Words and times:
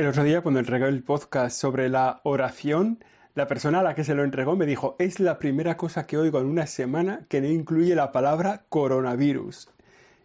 El 0.00 0.06
otro 0.06 0.24
día 0.24 0.40
cuando 0.40 0.60
entregué 0.60 0.88
el 0.88 1.02
podcast 1.02 1.54
sobre 1.60 1.90
la 1.90 2.22
oración, 2.24 3.04
la 3.34 3.46
persona 3.46 3.80
a 3.80 3.82
la 3.82 3.94
que 3.94 4.02
se 4.02 4.14
lo 4.14 4.24
entregó 4.24 4.56
me 4.56 4.64
dijo, 4.64 4.96
es 4.98 5.20
la 5.20 5.38
primera 5.38 5.76
cosa 5.76 6.06
que 6.06 6.16
oigo 6.16 6.40
en 6.40 6.46
una 6.46 6.66
semana 6.66 7.26
que 7.28 7.42
no 7.42 7.48
incluye 7.48 7.94
la 7.94 8.10
palabra 8.10 8.64
coronavirus. 8.70 9.68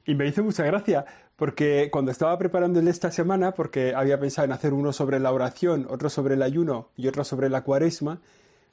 Y 0.06 0.16
me 0.16 0.28
hizo 0.28 0.46
mucha 0.46 0.64
gracia, 0.64 1.04
porque 1.36 1.90
cuando 1.92 2.12
estaba 2.12 2.38
preparando 2.38 2.80
el 2.80 2.86
de 2.86 2.92
esta 2.92 3.12
semana, 3.12 3.54
porque 3.54 3.94
había 3.94 4.18
pensado 4.18 4.46
en 4.46 4.54
hacer 4.54 4.72
uno 4.72 4.94
sobre 4.94 5.20
la 5.20 5.34
oración, 5.34 5.88
otro 5.90 6.10
sobre 6.10 6.36
el 6.36 6.44
ayuno 6.44 6.88
y 6.96 7.10
otro 7.10 7.26
sobre 7.26 7.50
la 7.50 7.66
cuaresma, 7.66 8.22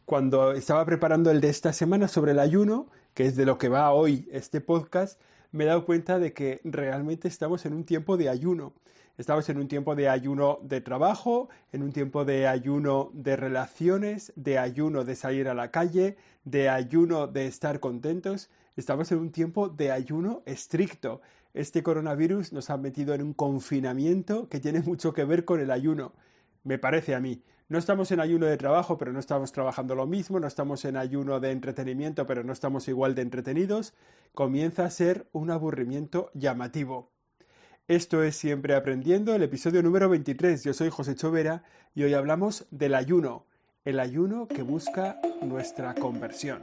cuando 0.04 0.52
estaba 0.52 0.84
preparando 0.84 1.32
el 1.32 1.40
de 1.40 1.48
esta 1.48 1.72
semana 1.72 2.06
sobre 2.06 2.30
el 2.30 2.38
ayuno, 2.38 2.86
que 3.12 3.26
es 3.26 3.34
de 3.34 3.44
lo 3.44 3.58
que 3.58 3.68
va 3.68 3.90
hoy 3.90 4.28
este 4.30 4.60
podcast, 4.60 5.20
me 5.50 5.64
he 5.64 5.66
dado 5.66 5.84
cuenta 5.84 6.20
de 6.20 6.32
que 6.32 6.60
realmente 6.62 7.26
estamos 7.26 7.66
en 7.66 7.72
un 7.72 7.82
tiempo 7.82 8.16
de 8.16 8.28
ayuno. 8.28 8.72
Estamos 9.18 9.46
en 9.50 9.58
un 9.58 9.68
tiempo 9.68 9.94
de 9.94 10.08
ayuno 10.08 10.58
de 10.62 10.80
trabajo, 10.80 11.50
en 11.70 11.82
un 11.82 11.92
tiempo 11.92 12.24
de 12.24 12.46
ayuno 12.46 13.11
de 13.12 13.36
relaciones, 13.36 14.32
de 14.36 14.58
ayuno 14.58 15.04
de 15.04 15.16
salir 15.16 15.48
a 15.48 15.54
la 15.54 15.71
calle, 15.71 16.16
de 16.44 16.71
ayuno 16.71 17.26
de 17.26 17.46
estar 17.46 17.79
contentos. 17.79 18.48
Estamos 18.75 19.12
en 19.12 19.18
un 19.18 19.30
tiempo 19.30 19.68
de 19.68 19.93
ayuno 19.93 20.43
estricto. 20.46 21.21
Este 21.52 21.82
coronavirus 21.82 22.54
nos 22.54 22.71
ha 22.71 22.79
metido 22.79 23.12
en 23.12 23.21
un 23.21 23.35
confinamiento 23.35 24.48
que 24.48 24.61
tiene 24.61 24.80
mucho 24.80 25.13
que 25.13 25.26
ver 25.26 25.44
con 25.44 25.60
el 25.60 25.71
ayuno, 25.71 26.14
me 26.64 26.79
parece 26.79 27.14
a 27.14 27.21
mí. 27.21 27.43
No 27.68 27.76
estamos 27.79 28.10
en 28.13 28.21
ayuno 28.21 28.46
de 28.46 28.57
trabajo, 28.57 28.96
pero 28.96 29.13
no 29.13 29.21
estamos 29.21 29.52
trabajando 29.52 29.94
lo 29.94 30.07
mismo, 30.07 30.40
no 30.40 30.46
estamos 30.46 30.86
en 30.86 30.96
ayuno 30.96 31.38
de 31.38 31.50
entretenimiento, 31.50 32.27
pero 32.27 32.44
no 32.44 32.52
estamos 32.55 32.88
igual 32.88 33.14
de 33.14 33.22
entretenidos. 33.22 33.92
Comienza 34.33 34.86
a 34.86 34.91
ser 34.91 35.28
un 35.33 35.50
aburrimiento 35.50 36.30
llamativo. 36.33 37.11
Esto 37.89 38.22
es 38.22 38.36
Siempre 38.36 38.77
Aprendiendo, 38.77 39.34
el 39.34 39.42
episodio 39.42 39.83
número 39.83 40.09
23. 40.09 40.62
Yo 40.62 40.72
soy 40.72 40.89
José 40.89 41.17
Chovera 41.17 41.64
y 41.97 42.05
hoy 42.05 42.14
hablamos 42.14 42.64
del 42.70 42.95
ayuno, 42.95 43.45
el 43.84 43.98
ayuno 43.98 44.47
que 44.47 44.62
busca 44.62 45.20
nuestra 45.41 45.92
conversión. 45.94 46.62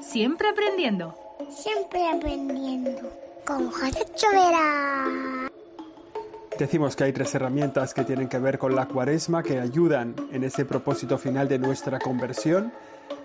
Siempre 0.00 0.48
aprendiendo. 0.48 1.16
Siempre 1.50 2.08
aprendiendo. 2.08 3.10
Con 3.44 3.72
José 3.72 4.04
Chovera. 4.14 5.50
Decimos 6.56 6.94
que 6.94 7.04
hay 7.04 7.12
tres 7.12 7.34
herramientas 7.34 7.92
que 7.92 8.04
tienen 8.04 8.28
que 8.28 8.38
ver 8.38 8.56
con 8.56 8.76
la 8.76 8.86
cuaresma 8.86 9.42
que 9.42 9.58
ayudan 9.58 10.14
en 10.30 10.44
ese 10.44 10.64
propósito 10.64 11.18
final 11.18 11.48
de 11.48 11.58
nuestra 11.58 11.98
conversión. 11.98 12.72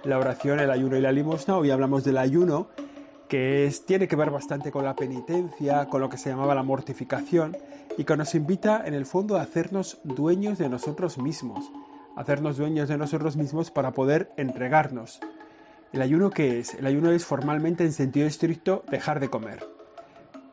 La 0.05 0.17
oración, 0.17 0.59
el 0.59 0.71
ayuno 0.71 0.97
y 0.97 1.01
la 1.01 1.11
limosna. 1.11 1.55
Hoy 1.55 1.69
hablamos 1.69 2.03
del 2.03 2.17
ayuno 2.17 2.69
que 3.31 3.73
tiene 3.85 4.09
que 4.09 4.17
ver 4.17 4.29
bastante 4.29 4.73
con 4.73 4.83
la 4.83 4.93
penitencia, 4.93 5.85
con 5.85 6.01
lo 6.01 6.09
que 6.09 6.17
se 6.17 6.29
llamaba 6.29 6.53
la 6.53 6.63
mortificación, 6.63 7.55
y 7.97 8.03
que 8.03 8.17
nos 8.17 8.35
invita 8.35 8.83
en 8.85 8.93
el 8.93 9.05
fondo 9.05 9.37
a 9.37 9.41
hacernos 9.41 9.99
dueños 10.03 10.57
de 10.57 10.67
nosotros 10.67 11.17
mismos, 11.17 11.71
hacernos 12.17 12.57
dueños 12.57 12.89
de 12.89 12.97
nosotros 12.97 13.37
mismos 13.37 13.71
para 13.71 13.93
poder 13.93 14.33
entregarnos. 14.35 15.21
¿El 15.93 16.01
ayuno 16.01 16.29
qué 16.29 16.59
es? 16.59 16.73
El 16.73 16.85
ayuno 16.85 17.09
es 17.11 17.23
formalmente 17.23 17.85
en 17.85 17.93
sentido 17.93 18.27
estricto 18.27 18.83
dejar 18.91 19.21
de 19.21 19.29
comer. 19.29 19.65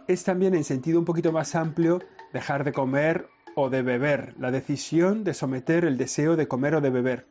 Es 0.06 0.23
también 0.23 0.55
en 0.55 0.62
sentido 0.62 1.01
un 1.01 1.05
poquito 1.05 1.33
más 1.33 1.56
amplio 1.56 2.01
dejar 2.33 2.62
de 2.62 2.73
comer 2.73 3.27
o 3.56 3.71
de 3.71 3.83
beber, 3.83 4.37
la 4.39 4.53
decisión 4.53 5.25
de 5.25 5.34
someter 5.34 5.84
el 5.84 5.99
deseo 5.99 6.37
de 6.37 6.47
comer 6.47 6.77
o 6.77 6.81
de 6.81 6.91
beber. 6.91 7.27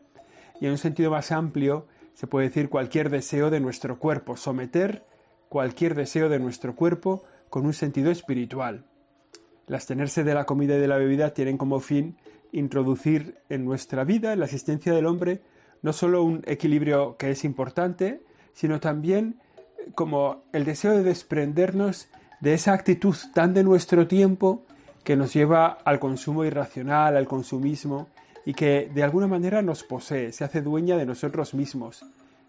Y 0.59 0.66
en 0.66 0.73
un 0.73 0.78
sentido 0.78 1.09
más 1.09 1.31
amplio 1.31 1.88
se 2.16 2.28
puede 2.28 2.50
decir 2.50 2.68
cualquier 2.68 3.09
deseo 3.09 3.50
de 3.50 3.62
nuestro 3.62 3.98
cuerpo, 3.98 4.36
someter 4.36 5.06
cualquier 5.50 5.95
deseo 5.95 6.30
de 6.30 6.40
nuestro 6.40 6.76
cuerpo 6.76 7.23
con 7.50 7.66
un 7.66 7.73
sentido 7.73 8.12
espiritual. 8.12 8.86
El 9.67 9.76
abstenerse 9.76 10.23
de 10.23 10.34
la 10.34 10.45
comida 10.45 10.76
y 10.76 10.80
de 10.80 10.88
la 10.88 10.98
bebida 10.98 11.34
tienen 11.34 11.58
como 11.58 11.80
fin 11.80 12.17
introducir 12.52 13.38
en 13.50 13.66
nuestra 13.66 14.03
vida, 14.03 14.34
en 14.34 14.40
la 14.40 14.45
existencia 14.45 14.94
del 14.94 15.06
hombre, 15.06 15.42
no 15.81 15.94
solo 15.94 16.23
un 16.23 16.42
equilibrio 16.45 17.18
que 17.18 17.31
es 17.31 17.44
importante, 17.44 18.22
sino 18.53 18.80
también 18.80 19.40
eh, 19.78 19.91
como 19.94 20.44
el 20.53 20.66
deseo 20.66 20.94
de 20.94 21.03
desprendernos 21.03 22.07
de 22.40 22.53
esa 22.53 22.74
actitud 22.74 23.16
tan 23.34 23.53
de 23.53 23.63
nuestro 23.63 24.07
tiempo 24.07 24.66
que 25.03 25.16
nos 25.16 25.34
lleva 25.34 25.78
al 25.86 26.00
consumo 26.00 26.44
irracional, 26.44 27.16
al 27.16 27.28
consumismo, 27.28 28.07
y 28.46 28.53
que 28.53 28.90
de 28.94 29.03
alguna 29.03 29.28
manera 29.28 29.62
nos 29.62 29.84
posee, 29.84 30.31
se 30.31 30.44
hace 30.44 30.62
dueña 30.62 30.97
de 30.97 31.06
nosotros 31.06 31.53
mismos. 31.53 32.06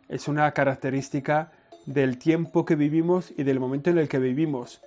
Es 0.08 0.28
una 0.28 0.50
característica 0.52 1.50
del 1.88 2.18
tiempo 2.18 2.66
que 2.66 2.76
vivimos 2.76 3.32
y 3.34 3.44
del 3.44 3.60
momento 3.60 3.88
en 3.88 3.96
el 3.96 4.08
que 4.08 4.18
vivimos. 4.18 4.82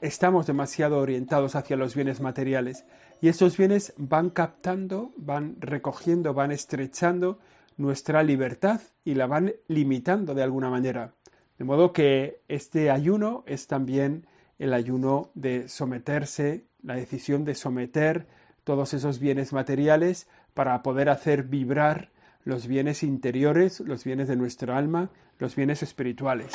Estamos 0.00 0.46
demasiado 0.46 0.98
orientados 0.98 1.54
hacia 1.54 1.76
los 1.76 1.94
bienes 1.94 2.22
materiales 2.22 2.86
y 3.20 3.28
estos 3.28 3.58
bienes 3.58 3.92
van 3.98 4.30
captando, 4.30 5.12
van 5.16 5.56
recogiendo, 5.60 6.32
van 6.32 6.50
estrechando 6.50 7.38
nuestra 7.76 8.22
libertad 8.22 8.80
y 9.04 9.14
la 9.14 9.26
van 9.26 9.52
limitando 9.68 10.34
de 10.34 10.42
alguna 10.42 10.70
manera. 10.70 11.12
De 11.58 11.66
modo 11.66 11.92
que 11.92 12.40
este 12.48 12.90
ayuno 12.90 13.44
es 13.46 13.66
también 13.66 14.26
el 14.58 14.72
ayuno 14.72 15.30
de 15.34 15.68
someterse, 15.68 16.64
la 16.82 16.94
decisión 16.94 17.44
de 17.44 17.54
someter 17.54 18.26
todos 18.64 18.94
esos 18.94 19.18
bienes 19.18 19.52
materiales 19.52 20.28
para 20.54 20.82
poder 20.82 21.10
hacer 21.10 21.42
vibrar 21.42 22.10
los 22.44 22.66
bienes 22.66 23.02
interiores, 23.02 23.80
los 23.80 24.04
bienes 24.04 24.28
de 24.28 24.36
nuestra 24.36 24.76
alma, 24.76 25.10
los 25.38 25.54
bienes 25.56 25.82
espirituales. 25.82 26.52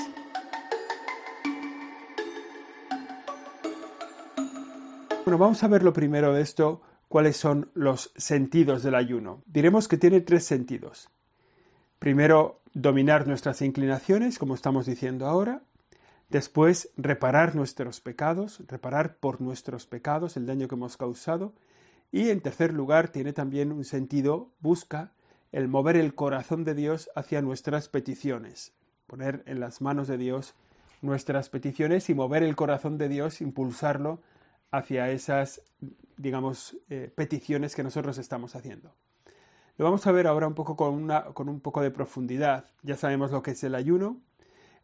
Bueno, 5.24 5.38
vamos 5.38 5.64
a 5.64 5.68
ver 5.68 5.84
lo 5.84 5.92
primero 5.92 6.34
de 6.34 6.42
esto, 6.42 6.81
cuáles 7.09 7.36
son 7.36 7.70
los 7.74 8.12
sentidos 8.16 8.84
del 8.84 8.96
ayuno. 8.96 9.44
Diremos 9.46 9.88
que 9.88 9.97
tiene 9.97 10.22
tres 10.22 10.46
sentidos. 10.46 11.09
Primero, 12.00 12.62
dominar 12.74 13.28
nuestras 13.28 13.62
inclinaciones, 13.62 14.40
como 14.40 14.56
estamos 14.56 14.86
diciendo 14.86 15.26
ahora. 15.28 15.64
Después, 16.30 16.92
reparar 16.96 17.56
nuestros 17.56 18.02
pecados, 18.02 18.62
reparar 18.68 19.18
por 19.18 19.42
nuestros 19.42 19.86
pecados 19.86 20.38
el 20.38 20.46
daño 20.46 20.68
que 20.68 20.76
hemos 20.76 20.96
causado. 20.96 21.53
Y 22.12 22.30
en 22.30 22.40
tercer 22.42 22.74
lugar, 22.74 23.09
tiene 23.09 23.34
también 23.34 23.72
un 23.72 23.84
sentido, 23.84 24.52
busca 24.59 25.12
el 25.52 25.68
mover 25.68 25.97
el 25.97 26.16
corazón 26.16 26.63
de 26.63 26.74
Dios 26.74 27.09
hacia 27.16 27.41
nuestras 27.41 27.90
peticiones, 27.90 28.74
poner 29.08 29.44
en 29.46 29.59
las 29.59 29.81
manos 29.81 30.08
de 30.08 30.18
Dios 30.18 30.56
nuestras 31.02 31.50
peticiones 31.50 32.09
y 32.09 32.16
mover 32.16 32.44
el 32.44 32.56
corazón 32.56 32.97
de 32.97 33.09
Dios, 33.09 33.41
impulsarlo 33.41 34.22
hacia 34.72 35.09
esas, 35.12 35.62
digamos, 36.18 36.78
eh, 36.90 37.12
peticiones 37.16 37.75
que 37.75 37.84
nosotros 37.84 38.18
estamos 38.18 38.56
haciendo. 38.56 38.94
Lo 39.78 39.85
vamos 39.85 40.08
a 40.08 40.12
ver 40.12 40.25
ahora 40.25 40.47
un 40.47 40.56
poco 40.56 40.75
con, 40.75 40.94
una, 40.94 41.25
con 41.25 41.50
un 41.50 41.59
poco 41.59 41.81
de 41.81 41.91
profundidad. 41.91 42.66
Ya 42.81 42.97
sabemos 42.97 43.31
lo 43.31 43.44
que 43.44 43.52
es 43.52 43.64
el 43.64 43.75
ayuno. 43.75 44.19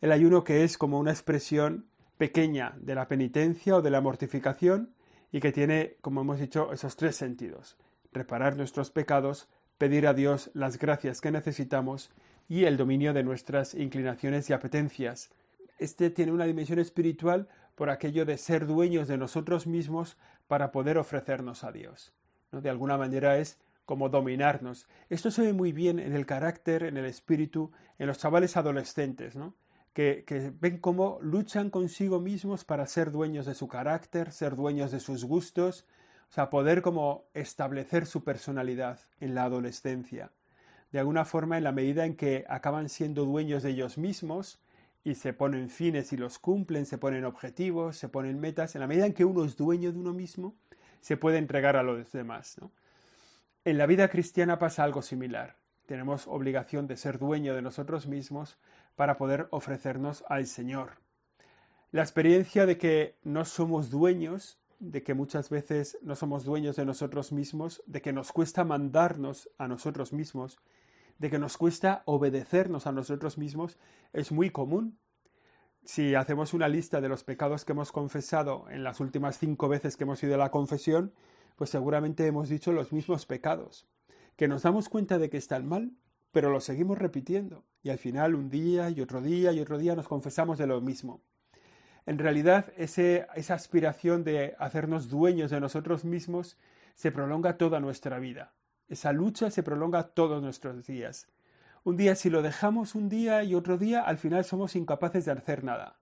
El 0.02 0.12
ayuno 0.12 0.44
que 0.44 0.64
es 0.64 0.78
como 0.78 1.00
una 1.00 1.12
expresión 1.12 1.88
pequeña 2.18 2.76
de 2.80 2.94
la 2.94 3.08
penitencia 3.08 3.76
o 3.76 3.82
de 3.82 3.90
la 3.90 4.02
mortificación 4.02 4.94
y 5.32 5.40
que 5.40 5.52
tiene, 5.52 5.98
como 6.02 6.22
hemos 6.22 6.40
dicho, 6.40 6.72
esos 6.72 6.96
tres 6.96 7.16
sentidos. 7.16 7.76
Reparar 8.12 8.56
nuestros 8.56 8.92
pecados, 8.92 9.50
pedir 9.78 10.08
a 10.08 10.14
Dios 10.14 10.52
las 10.54 10.78
gracias 10.78 11.22
que 11.22 11.32
necesitamos 11.32 12.12
y 12.48 12.66
el 12.66 12.78
dominio 12.78 13.14
de 13.14 13.24
nuestras 13.24 13.74
inclinaciones 13.74 14.50
y 14.50 14.54
apetencias. 14.54 15.32
Este 15.80 16.10
tiene 16.10 16.32
una 16.32 16.46
dimensión 16.46 16.80
espiritual 16.80 17.48
por 17.76 17.90
aquello 17.90 18.26
de 18.26 18.38
ser 18.38 18.68
dueños 18.68 19.08
de 19.08 19.18
nosotros 19.18 19.68
mismos 19.68 20.18
para 20.48 20.72
poder 20.72 20.98
ofrecernos 20.98 21.64
a 21.64 21.72
Dios. 21.72 22.14
¿no? 22.52 22.62
De 22.62 22.70
alguna 22.70 22.98
manera 22.98 23.38
es 23.38 23.60
como 23.86 24.10
dominarnos. 24.10 24.88
Esto 25.10 25.32
se 25.32 25.42
ve 25.42 25.54
muy 25.54 25.72
bien 25.72 26.00
en 26.00 26.14
el 26.14 26.26
carácter, 26.26 26.84
en 26.84 26.98
el 26.98 27.06
espíritu, 27.06 27.72
en 27.98 28.08
los 28.08 28.20
chavales 28.20 28.56
adolescentes, 28.56 29.36
¿no? 29.36 29.56
que, 29.94 30.24
que 30.26 30.52
ven 30.60 30.78
cómo 30.78 31.20
luchan 31.22 31.70
consigo 31.70 32.20
mismos 32.20 32.64
para 32.66 32.88
ser 32.88 33.12
dueños 33.12 33.46
de 33.46 33.56
su 33.56 33.68
carácter, 33.68 34.32
ser 34.32 34.56
dueños 34.56 34.92
de 34.92 35.00
sus 35.00 35.26
gustos, 35.26 35.86
o 36.34 36.36
sea, 36.36 36.50
poder 36.50 36.82
como 36.82 37.26
establecer 37.36 38.08
su 38.08 38.24
personalidad 38.24 39.00
en 39.20 39.36
la 39.36 39.44
adolescencia. 39.44 40.32
De 40.92 40.98
alguna 40.98 41.26
forma, 41.26 41.60
en 41.60 41.64
la 41.64 41.72
medida 41.72 42.08
en 42.08 42.16
que 42.16 42.44
acaban 42.50 42.90
siendo 42.90 43.24
dueños 43.24 43.62
de 43.62 43.70
ellos 43.70 44.00
mismos 44.00 44.60
y 45.04 45.14
se 45.14 45.34
ponen 45.34 45.70
fines 45.70 46.12
y 46.12 46.18
los 46.18 46.40
cumplen, 46.40 46.88
se 46.88 46.98
ponen 46.98 47.24
objetivos, 47.26 47.98
se 47.98 48.10
ponen 48.10 48.40
metas, 48.40 48.74
en 48.74 48.82
la 48.82 48.88
medida 48.88 49.06
en 49.06 49.14
que 49.14 49.26
uno 49.26 49.46
es 49.46 49.56
dueño 49.58 49.92
de 49.92 50.00
uno 50.00 50.12
mismo, 50.12 50.56
se 51.02 51.18
puede 51.18 51.38
entregar 51.38 51.76
a 51.76 51.84
los 51.84 52.12
demás. 52.12 52.58
En 53.64 53.78
la 53.78 53.86
vida 53.86 54.08
cristiana 54.08 54.58
pasa 54.58 54.84
algo 54.84 55.04
similar. 55.04 55.58
Tenemos 55.86 56.26
obligación 56.26 56.88
de 56.88 56.98
ser 56.98 57.20
dueño 57.20 57.54
de 57.54 57.62
nosotros 57.62 58.08
mismos 58.08 58.58
para 58.96 59.18
poder 59.18 59.50
ofrecernos 59.52 60.24
al 60.30 60.48
Señor. 60.48 60.94
La 61.92 62.02
experiencia 62.02 62.66
de 62.66 62.80
que 62.80 63.18
no 63.22 63.46
somos 63.46 63.92
dueños 63.92 64.58
de 64.80 65.04
que 65.04 65.14
muchas 65.14 65.50
veces 65.50 65.98
no 66.02 66.16
somos 66.16 66.44
dueños 66.44 66.76
de 66.76 66.86
nosotros 66.86 67.32
mismos, 67.32 67.82
de 67.86 68.02
que 68.02 68.14
nos 68.14 68.32
cuesta 68.32 68.64
mandarnos 68.64 69.50
a 69.58 69.68
nosotros 69.68 70.14
mismos, 70.14 70.60
de 71.20 71.30
que 71.30 71.40
nos 71.40 71.58
cuesta 71.58 72.04
obedecernos 72.06 72.88
a 72.88 72.92
nosotros 72.92 73.38
mismos, 73.38 73.78
es 74.14 74.32
muy 74.32 74.50
común. 74.50 74.98
Si 75.84 76.16
hacemos 76.16 76.54
una 76.54 76.68
lista 76.68 77.02
de 77.02 77.10
los 77.10 77.24
pecados 77.24 77.66
que 77.66 77.74
hemos 77.74 77.92
confesado 77.92 78.70
en 78.70 78.84
las 78.84 79.00
últimas 79.00 79.38
cinco 79.38 79.68
veces 79.68 79.98
que 79.98 80.04
hemos 80.04 80.24
ido 80.24 80.36
a 80.36 80.38
la 80.38 80.52
confesión, 80.52 81.14
pues 81.56 81.70
seguramente 81.70 82.26
hemos 82.26 82.50
dicho 82.50 82.72
los 82.72 82.92
mismos 82.92 83.26
pecados, 83.26 83.88
que 84.36 84.48
nos 84.48 84.64
damos 84.64 84.90
cuenta 84.90 85.18
de 85.18 85.30
que 85.30 85.38
están 85.38 85.68
mal, 85.68 85.92
pero 86.32 86.50
lo 86.50 86.62
seguimos 86.62 86.98
repitiendo, 86.98 87.64
y 87.84 87.90
al 87.90 88.00
final 88.00 88.34
un 88.34 88.50
día 88.50 88.90
y 88.90 89.02
otro 89.02 89.22
día 89.22 89.52
y 89.52 89.60
otro 89.60 89.78
día 89.78 89.96
nos 89.96 90.08
confesamos 90.08 90.58
de 90.58 90.68
lo 90.68 90.82
mismo. 90.82 91.22
En 92.06 92.18
realidad, 92.18 92.74
esa 92.78 93.54
aspiración 93.54 94.24
de 94.24 94.56
hacernos 94.60 95.10
dueños 95.10 95.52
de 95.52 95.62
nosotros 95.62 96.04
mismos 96.04 96.58
se 96.96 97.12
prolonga 97.12 97.58
toda 97.58 97.80
nuestra 97.80 98.20
vida. 98.20 98.54
Esa 98.90 99.14
lucha 99.14 99.50
se 99.50 99.64
prolonga 99.64 100.04
todos 100.04 100.42
nuestros 100.42 100.86
días. 100.86 101.28
Un 101.84 101.98
día 101.98 102.16
si 102.16 102.30
lo 102.30 102.42
dejamos 102.42 102.96
un 102.96 103.10
día 103.10 103.44
y 103.44 103.56
otro 103.56 103.78
día, 103.78 104.02
al 104.02 104.18
final 104.18 104.46
somos 104.46 104.76
incapaces 104.76 105.26
de 105.26 105.32
hacer 105.32 105.64
nada. 105.64 105.98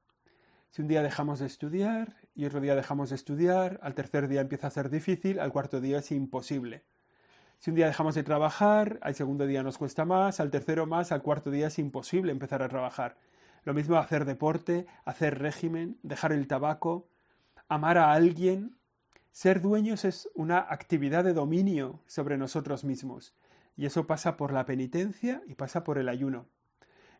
Si 0.71 0.81
un 0.81 0.88
día 0.88 1.03
dejamos 1.03 1.39
de 1.39 1.48
estudiar 1.48 2.15
y 2.33 2.45
otro 2.45 2.62
día 2.62 2.75
dejamos 2.75 3.09
de 3.09 3.15
estudiar, 3.15 3.80
al 3.83 3.94
tercer 3.94 4.27
día 4.27 4.42
empieza 4.42 4.68
a 4.68 4.71
ser 4.71 4.89
difícil, 4.89 5.39
al 5.39 5.51
cuarto 5.51 5.81
día 5.81 6.00
es 6.00 6.12
imposible. 6.12 6.83
Si 7.59 7.69
un 7.69 7.75
día 7.75 7.88
dejamos 7.88 8.15
de 8.15 8.24
trabajar, 8.24 8.98
al 9.01 9.13
segundo 9.13 9.45
día 9.45 9.62
nos 9.63 9.77
cuesta 9.77 10.03
más, 10.06 10.39
al 10.39 10.50
tercero 10.50 10.88
más, 10.88 11.12
al 11.12 11.21
cuarto 11.21 11.51
día 11.51 11.68
es 11.68 11.77
imposible 11.77 12.31
empezar 12.31 12.63
a 12.63 12.69
trabajar. 12.69 13.18
Lo 13.63 13.74
mismo 13.74 13.98
hacer 13.98 14.25
deporte, 14.25 14.88
hacer 15.06 15.40
régimen, 15.40 16.00
dejar 16.04 16.31
el 16.31 16.48
tabaco, 16.48 17.08
amar 17.68 17.98
a 17.98 18.12
alguien. 18.12 18.78
Ser 19.31 19.62
dueños 19.62 20.04
es 20.04 20.30
una 20.34 20.60
actividad 20.60 21.24
de 21.24 21.34
dominio 21.34 22.02
sobre 22.08 22.38
nosotros 22.38 22.84
mismos. 22.84 23.36
Y 23.78 23.86
eso 23.86 24.08
pasa 24.08 24.36
por 24.36 24.52
la 24.52 24.66
penitencia 24.66 25.42
y 25.48 25.56
pasa 25.56 25.84
por 25.84 25.98
el 25.98 26.10
ayuno. 26.10 26.48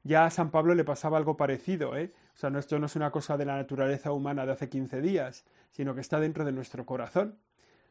Ya 0.04 0.26
a 0.26 0.32
San 0.32 0.50
Pablo 0.50 0.74
le 0.74 0.84
pasaba 0.84 1.18
algo 1.18 1.38
parecido, 1.38 1.96
¿eh? 1.96 2.12
O 2.36 2.38
sea, 2.38 2.50
esto 2.58 2.80
no 2.80 2.88
es 2.88 2.96
una 2.96 3.12
cosa 3.12 3.38
de 3.38 3.46
la 3.46 3.56
naturaleza 3.56 4.12
humana 4.12 4.46
de 4.46 4.54
hace 4.54 4.68
15 4.68 5.00
días, 5.00 5.46
sino 5.70 5.94
que 5.94 6.02
está 6.02 6.20
dentro 6.20 6.44
de 6.44 6.52
nuestro 6.52 6.86
corazón. 6.86 7.38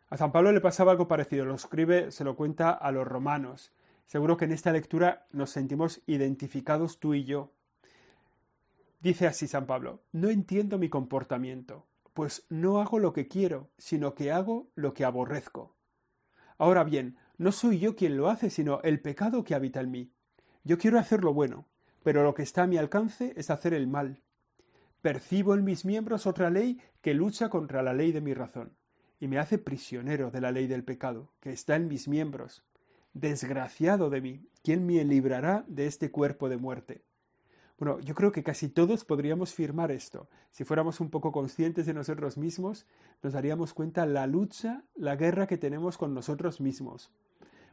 A 0.08 0.16
San 0.16 0.32
Pablo 0.32 0.50
le 0.50 0.60
pasaba 0.60 0.90
algo 0.90 1.06
parecido, 1.06 1.44
lo 1.44 1.54
escribe, 1.54 2.10
se 2.10 2.24
lo 2.24 2.34
cuenta 2.34 2.70
a 2.70 2.90
los 2.90 3.06
romanos. 3.06 3.72
Seguro 4.06 4.36
que 4.36 4.46
en 4.46 4.52
esta 4.52 4.72
lectura 4.72 5.26
nos 5.30 5.50
sentimos 5.50 6.02
identificados 6.06 6.98
tú 6.98 7.14
y 7.14 7.24
yo. 7.24 7.52
Dice 9.00 9.26
así 9.26 9.48
San 9.48 9.66
Pablo, 9.66 10.02
no 10.12 10.28
entiendo 10.28 10.78
mi 10.78 10.90
comportamiento, 10.90 11.88
pues 12.12 12.44
no 12.50 12.80
hago 12.80 12.98
lo 12.98 13.14
que 13.14 13.28
quiero, 13.28 13.70
sino 13.78 14.14
que 14.14 14.30
hago 14.30 14.70
lo 14.74 14.92
que 14.92 15.06
aborrezco. 15.06 15.74
Ahora 16.58 16.84
bien, 16.84 17.16
no 17.38 17.50
soy 17.50 17.78
yo 17.78 17.96
quien 17.96 18.18
lo 18.18 18.28
hace, 18.28 18.50
sino 18.50 18.82
el 18.82 19.00
pecado 19.00 19.42
que 19.42 19.54
habita 19.54 19.80
en 19.80 19.90
mí. 19.90 20.12
Yo 20.64 20.76
quiero 20.76 20.98
hacer 20.98 21.24
lo 21.24 21.32
bueno, 21.32 21.66
pero 22.02 22.22
lo 22.22 22.34
que 22.34 22.42
está 22.42 22.64
a 22.64 22.66
mi 22.66 22.76
alcance 22.76 23.32
es 23.36 23.48
hacer 23.48 23.72
el 23.72 23.86
mal. 23.86 24.22
Percibo 25.00 25.54
en 25.54 25.64
mis 25.64 25.86
miembros 25.86 26.26
otra 26.26 26.50
ley 26.50 26.78
que 27.00 27.14
lucha 27.14 27.48
contra 27.48 27.82
la 27.82 27.94
ley 27.94 28.12
de 28.12 28.20
mi 28.20 28.34
razón, 28.34 28.76
y 29.18 29.28
me 29.28 29.38
hace 29.38 29.56
prisionero 29.56 30.30
de 30.30 30.42
la 30.42 30.52
ley 30.52 30.66
del 30.66 30.84
pecado, 30.84 31.32
que 31.40 31.52
está 31.52 31.76
en 31.76 31.88
mis 31.88 32.06
miembros. 32.06 32.66
Desgraciado 33.14 34.10
de 34.10 34.20
mí, 34.20 34.46
¿quién 34.62 34.84
me 34.84 35.02
librará 35.04 35.64
de 35.68 35.86
este 35.86 36.10
cuerpo 36.10 36.50
de 36.50 36.58
muerte? 36.58 37.02
Bueno, 37.80 37.98
yo 38.00 38.14
creo 38.14 38.30
que 38.30 38.42
casi 38.42 38.68
todos 38.68 39.06
podríamos 39.06 39.54
firmar 39.54 39.90
esto. 39.90 40.28
Si 40.50 40.64
fuéramos 40.64 41.00
un 41.00 41.08
poco 41.08 41.32
conscientes 41.32 41.86
de 41.86 41.94
nosotros 41.94 42.36
mismos, 42.36 42.84
nos 43.22 43.32
daríamos 43.32 43.72
cuenta 43.72 44.04
la 44.04 44.26
lucha, 44.26 44.84
la 44.94 45.16
guerra 45.16 45.46
que 45.46 45.56
tenemos 45.56 45.96
con 45.96 46.12
nosotros 46.12 46.60
mismos. 46.60 47.10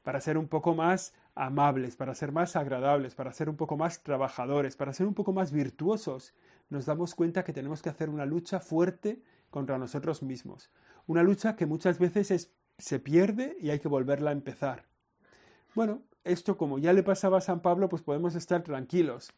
Para 0.04 0.22
ser 0.22 0.38
un 0.38 0.48
poco 0.48 0.74
más 0.76 1.14
amables, 1.36 1.98
para 1.98 2.16
ser 2.16 2.32
más 2.32 2.56
agradables, 2.56 3.16
para 3.16 3.34
ser 3.34 3.50
un 3.50 3.58
poco 3.58 3.76
más 3.76 4.02
trabajadores, 4.02 4.78
para 4.78 4.94
ser 4.94 5.08
un 5.08 5.14
poco 5.14 5.34
más 5.34 5.52
virtuosos, 5.52 6.34
nos 6.70 6.86
damos 6.86 7.14
cuenta 7.14 7.44
que 7.44 7.52
tenemos 7.52 7.82
que 7.82 7.90
hacer 7.90 8.10
una 8.10 8.26
lucha 8.26 8.62
fuerte 8.62 9.22
contra 9.50 9.78
nosotros 9.78 10.24
mismos. 10.24 10.70
Una 11.06 11.22
lucha 11.22 11.58
que 11.58 11.66
muchas 11.66 12.00
veces 12.00 12.54
se 12.78 13.00
pierde 13.00 13.58
y 13.60 13.72
hay 13.72 13.80
que 13.80 13.90
volverla 13.90 14.30
a 14.30 14.34
empezar. 14.34 14.86
Bueno, 15.76 16.02
esto 16.24 16.56
como 16.56 16.80
ya 16.80 16.94
le 16.94 17.04
pasaba 17.04 17.40
a 17.40 17.42
San 17.42 17.60
Pablo, 17.60 17.90
pues 17.90 18.04
podemos 18.04 18.36
estar 18.36 18.64
tranquilos. 18.64 19.34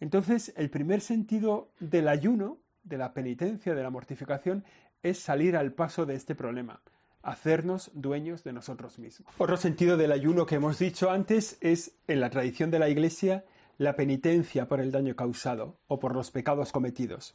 Entonces, 0.00 0.52
el 0.56 0.70
primer 0.70 1.00
sentido 1.00 1.70
del 1.80 2.08
ayuno, 2.08 2.58
de 2.84 2.98
la 2.98 3.12
penitencia, 3.12 3.74
de 3.74 3.82
la 3.82 3.90
mortificación, 3.90 4.64
es 5.02 5.18
salir 5.18 5.56
al 5.56 5.72
paso 5.72 6.06
de 6.06 6.14
este 6.14 6.34
problema, 6.34 6.80
hacernos 7.22 7.90
dueños 7.94 8.44
de 8.44 8.52
nosotros 8.52 8.98
mismos. 8.98 9.32
Otro 9.38 9.56
sentido 9.56 9.96
del 9.96 10.12
ayuno 10.12 10.46
que 10.46 10.56
hemos 10.56 10.78
dicho 10.78 11.10
antes 11.10 11.58
es, 11.60 11.92
en 12.06 12.20
la 12.20 12.30
tradición 12.30 12.70
de 12.70 12.78
la 12.78 12.88
Iglesia, 12.88 13.44
la 13.76 13.94
penitencia 13.94 14.66
por 14.66 14.80
el 14.80 14.90
daño 14.90 15.14
causado 15.14 15.78
o 15.86 15.98
por 16.00 16.14
los 16.14 16.30
pecados 16.30 16.72
cometidos. 16.72 17.34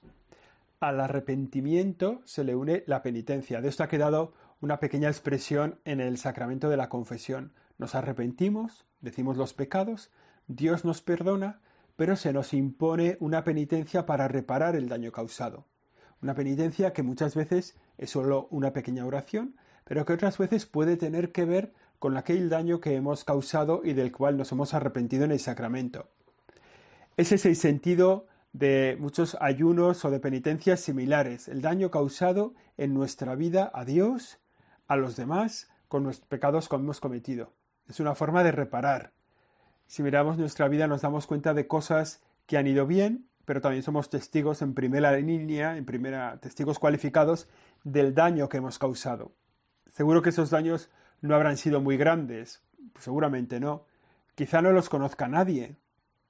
Al 0.79 0.99
arrepentimiento 0.99 2.21
se 2.25 2.43
le 2.43 2.55
une 2.55 2.83
la 2.87 3.01
penitencia. 3.01 3.61
De 3.61 3.69
esto 3.69 3.83
ha 3.83 3.87
quedado 3.87 4.33
una 4.59 4.79
pequeña 4.79 5.07
expresión 5.07 5.79
en 5.85 6.01
el 6.01 6.17
sacramento 6.17 6.69
de 6.69 6.75
la 6.75 6.89
confesión. 6.89 7.53
Nos 7.77 7.95
arrepentimos, 7.95 8.85
decimos 8.99 9.37
los 9.37 9.53
pecados, 9.53 10.11
Dios 10.47 10.83
nos 10.83 11.01
perdona, 11.01 11.61
pero 11.95 12.15
se 12.15 12.33
nos 12.33 12.53
impone 12.53 13.17
una 13.19 13.43
penitencia 13.43 14.05
para 14.05 14.27
reparar 14.27 14.75
el 14.75 14.89
daño 14.89 15.11
causado. 15.11 15.67
Una 16.21 16.33
penitencia 16.33 16.93
que 16.93 17.03
muchas 17.03 17.35
veces 17.35 17.75
es 17.97 18.09
solo 18.09 18.47
una 18.49 18.73
pequeña 18.73 19.05
oración, 19.05 19.55
pero 19.83 20.05
que 20.05 20.13
otras 20.13 20.37
veces 20.37 20.65
puede 20.65 20.97
tener 20.97 21.31
que 21.31 21.45
ver 21.45 21.73
con 21.99 22.17
aquel 22.17 22.49
daño 22.49 22.79
que 22.79 22.95
hemos 22.95 23.23
causado 23.23 23.81
y 23.83 23.93
del 23.93 24.11
cual 24.11 24.37
nos 24.37 24.51
hemos 24.51 24.73
arrepentido 24.73 25.25
en 25.25 25.31
el 25.31 25.39
sacramento. 25.39 26.09
Ese 27.15 27.35
es 27.35 27.45
el 27.45 27.55
sentido 27.55 28.27
de 28.53 28.97
muchos 28.99 29.37
ayunos 29.39 30.03
o 30.05 30.11
de 30.11 30.19
penitencias 30.19 30.79
similares, 30.79 31.47
el 31.47 31.61
daño 31.61 31.91
causado 31.91 32.53
en 32.77 32.93
nuestra 32.93 33.35
vida 33.35 33.71
a 33.73 33.83
Dios, 33.85 34.39
a 34.87 34.95
los 34.95 35.15
demás, 35.15 35.69
con 35.87 36.03
los 36.03 36.21
pecados 36.21 36.69
que 36.69 36.75
hemos 36.75 36.99
cometido. 36.99 37.53
Es 37.87 37.99
una 37.99 38.15
forma 38.15 38.43
de 38.43 38.51
reparar, 38.51 39.11
si 39.93 40.01
miramos 40.01 40.39
nuestra 40.39 40.67
vida 40.69 40.87
nos 40.87 41.03
damos 41.03 41.27
cuenta 41.27 41.53
de 41.53 41.67
cosas 41.67 42.23
que 42.47 42.57
han 42.57 42.65
ido 42.65 42.87
bien, 42.87 43.27
pero 43.45 43.61
también 43.61 43.83
somos 43.83 44.09
testigos 44.09 44.63
en 44.63 44.73
primera 44.73 45.15
línea, 45.15 45.77
en 45.77 45.85
primera, 45.85 46.39
testigos 46.39 46.79
cualificados 46.79 47.47
del 47.83 48.15
daño 48.15 48.49
que 48.49 48.57
hemos 48.57 48.79
causado. 48.79 49.35
Seguro 49.85 50.23
que 50.23 50.31
esos 50.31 50.49
daños 50.49 50.89
no 51.21 51.35
habrán 51.35 51.57
sido 51.57 51.79
muy 51.79 51.95
grandes, 51.95 52.63
seguramente 52.97 53.59
no. 53.59 53.85
Quizá 54.33 54.63
no 54.63 54.71
los 54.71 54.89
conozca 54.89 55.27
nadie, 55.27 55.77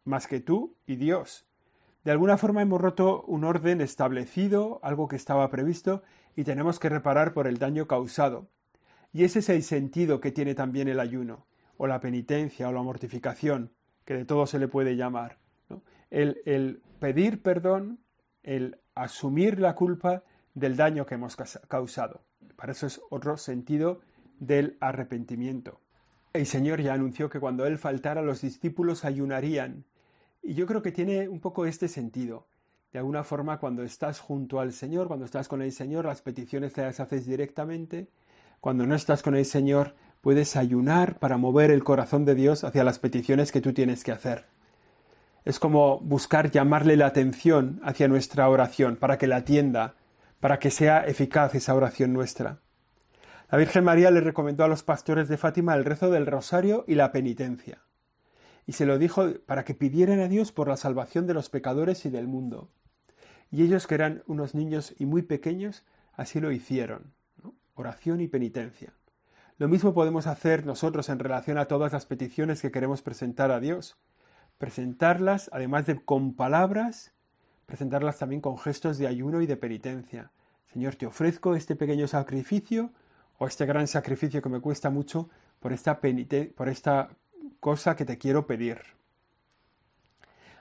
más 0.04 0.28
que 0.28 0.42
tú 0.42 0.76
y 0.86 0.98
Dios. 0.98 1.46
De 2.04 2.12
alguna 2.12 2.36
forma 2.36 2.62
hemos 2.62 2.82
roto 2.82 3.24
un 3.28 3.46
orden 3.46 3.80
establecido, 3.80 4.82
algo 4.84 5.08
que 5.08 5.16
estaba 5.16 5.50
previsto, 5.50 6.04
y 6.36 6.44
tenemos 6.44 6.80
que 6.80 6.90
reparar 6.90 7.34
por 7.34 7.48
el 7.48 7.60
daño 7.60 7.88
causado. 7.88 8.50
Y 9.14 9.24
ese 9.24 9.40
es 9.40 9.48
el 9.48 9.64
sentido 9.64 10.20
que 10.20 10.34
tiene 10.34 10.54
también 10.54 10.90
el 10.90 11.00
ayuno 11.00 11.46
o 11.84 11.88
la 11.88 12.00
penitencia 12.00 12.70
o 12.70 12.72
la 12.72 12.82
mortificación, 12.82 13.70
que 14.06 14.14
de 14.14 14.24
todo 14.24 14.48
se 14.48 14.58
le 14.58 14.70
puede 14.70 14.96
llamar. 14.96 15.38
El, 16.10 16.42
el, 16.46 16.82
pedir 17.00 17.42
perdón, 17.44 18.00
el 18.42 18.80
asumir 18.96 19.60
la 19.60 19.76
culpa 19.76 20.24
del 20.54 20.78
daño 20.78 21.06
que 21.06 21.16
hemos 21.16 21.36
causado. 21.68 22.22
Para 22.56 22.72
eso 22.72 22.88
es 22.88 23.02
otro 23.10 23.36
sentido 23.36 24.00
del 24.40 24.78
arrepentimiento. 24.80 25.82
El 26.32 26.46
Señor 26.46 26.80
ya 26.80 26.94
anunció 26.94 27.30
que 27.30 27.42
cuando 27.42 27.66
Él 27.66 27.78
faltara 27.78 28.22
los 28.22 28.40
discípulos 28.40 29.04
ayunarían. 29.04 29.84
Y 30.42 30.54
yo 30.54 30.66
creo 30.66 30.82
que 30.82 30.94
tiene 30.94 31.28
un 31.28 31.42
poco 31.42 31.66
este 31.66 31.90
sentido. 31.90 32.48
De 32.94 33.00
alguna 33.00 33.26
forma, 33.26 33.60
cuando 33.60 33.84
estás 33.84 34.22
junto 34.22 34.62
al 34.62 34.72
Señor, 34.72 35.08
cuando 35.08 35.26
estás 35.26 35.50
con 35.50 35.62
el 35.62 35.74
Señor, 35.74 36.06
las 36.06 36.22
peticiones 36.22 36.72
te 36.72 36.84
las 36.84 37.02
haces 37.02 37.26
directamente. 37.26 38.08
Cuando 38.62 38.86
no 38.86 38.96
estás 38.96 39.22
con 39.22 39.36
el 39.36 39.44
Señor, 39.44 39.96
puedes 40.24 40.56
ayunar 40.56 41.20
para 41.20 41.36
mover 41.36 41.70
el 41.70 41.84
corazón 41.84 42.24
de 42.24 42.34
Dios 42.34 42.64
hacia 42.64 42.86
las 42.86 42.98
peticiones 42.98 43.52
que 43.52 43.60
tú 43.60 43.74
tienes 43.74 44.06
que 44.06 44.14
hacer. 44.14 44.46
Es 45.44 45.60
como 45.60 46.00
buscar 46.00 46.50
llamarle 46.50 46.96
la 46.96 47.08
atención 47.08 47.82
hacia 47.84 48.08
nuestra 48.08 48.48
oración 48.48 48.96
para 48.96 49.18
que 49.18 49.28
la 49.28 49.36
atienda, 49.36 49.96
para 50.40 50.60
que 50.60 50.72
sea 50.72 51.06
eficaz 51.06 51.56
esa 51.56 51.76
oración 51.76 52.14
nuestra. 52.14 52.62
La 53.52 53.58
Virgen 53.58 53.84
María 53.84 54.12
le 54.12 54.22
recomendó 54.22 54.64
a 54.64 54.70
los 54.70 54.82
pastores 54.82 55.28
de 55.28 55.36
Fátima 55.36 55.76
el 55.76 55.84
rezo 55.84 56.10
del 56.10 56.26
rosario 56.26 56.86
y 56.88 56.96
la 56.96 57.12
penitencia. 57.12 57.82
Y 58.66 58.72
se 58.72 58.86
lo 58.86 58.98
dijo 58.98 59.30
para 59.46 59.66
que 59.66 59.74
pidieran 59.74 60.22
a 60.22 60.30
Dios 60.30 60.54
por 60.54 60.70
la 60.70 60.78
salvación 60.78 61.28
de 61.28 61.34
los 61.34 61.50
pecadores 61.50 62.06
y 62.06 62.10
del 62.10 62.30
mundo. 62.30 62.70
Y 63.52 63.62
ellos, 63.64 63.88
que 63.88 63.96
eran 63.96 64.24
unos 64.26 64.56
niños 64.56 64.96
y 64.98 65.06
muy 65.06 65.22
pequeños, 65.22 65.84
así 66.14 66.40
lo 66.40 66.54
hicieron. 66.54 67.12
Oración 67.76 68.22
y 68.22 68.30
penitencia. 68.30 68.94
Lo 69.64 69.70
mismo 69.70 69.94
podemos 69.94 70.28
hacer 70.28 70.66
nosotros 70.66 71.08
en 71.08 71.20
relación 71.20 71.58
a 71.58 71.70
todas 71.70 71.94
las 71.94 72.06
peticiones 72.06 72.62
que 72.62 72.70
queremos 72.70 73.02
presentar 73.02 73.50
a 73.50 73.62
Dios. 73.62 73.96
Presentarlas, 74.58 75.50
además 75.54 75.86
de 75.86 76.04
con 76.04 76.34
palabras, 76.34 77.14
presentarlas 77.66 78.20
también 78.20 78.42
con 78.42 78.58
gestos 78.58 78.98
de 78.98 79.08
ayuno 79.08 79.42
y 79.42 79.46
de 79.46 79.56
penitencia. 79.56 80.32
Señor, 80.74 80.96
te 80.96 81.06
ofrezco 81.06 81.56
este 81.56 81.78
pequeño 81.78 82.10
sacrificio 82.10 82.92
o 83.38 83.48
este 83.48 83.66
gran 83.66 83.88
sacrificio 83.88 84.42
que 84.42 84.50
me 84.50 84.60
cuesta 84.60 84.90
mucho 84.90 85.30
por 85.62 85.72
esta, 85.72 86.02
por 86.02 86.68
esta 86.68 87.12
cosa 87.62 87.96
que 87.96 88.04
te 88.04 88.18
quiero 88.18 88.46
pedir. 88.46 88.80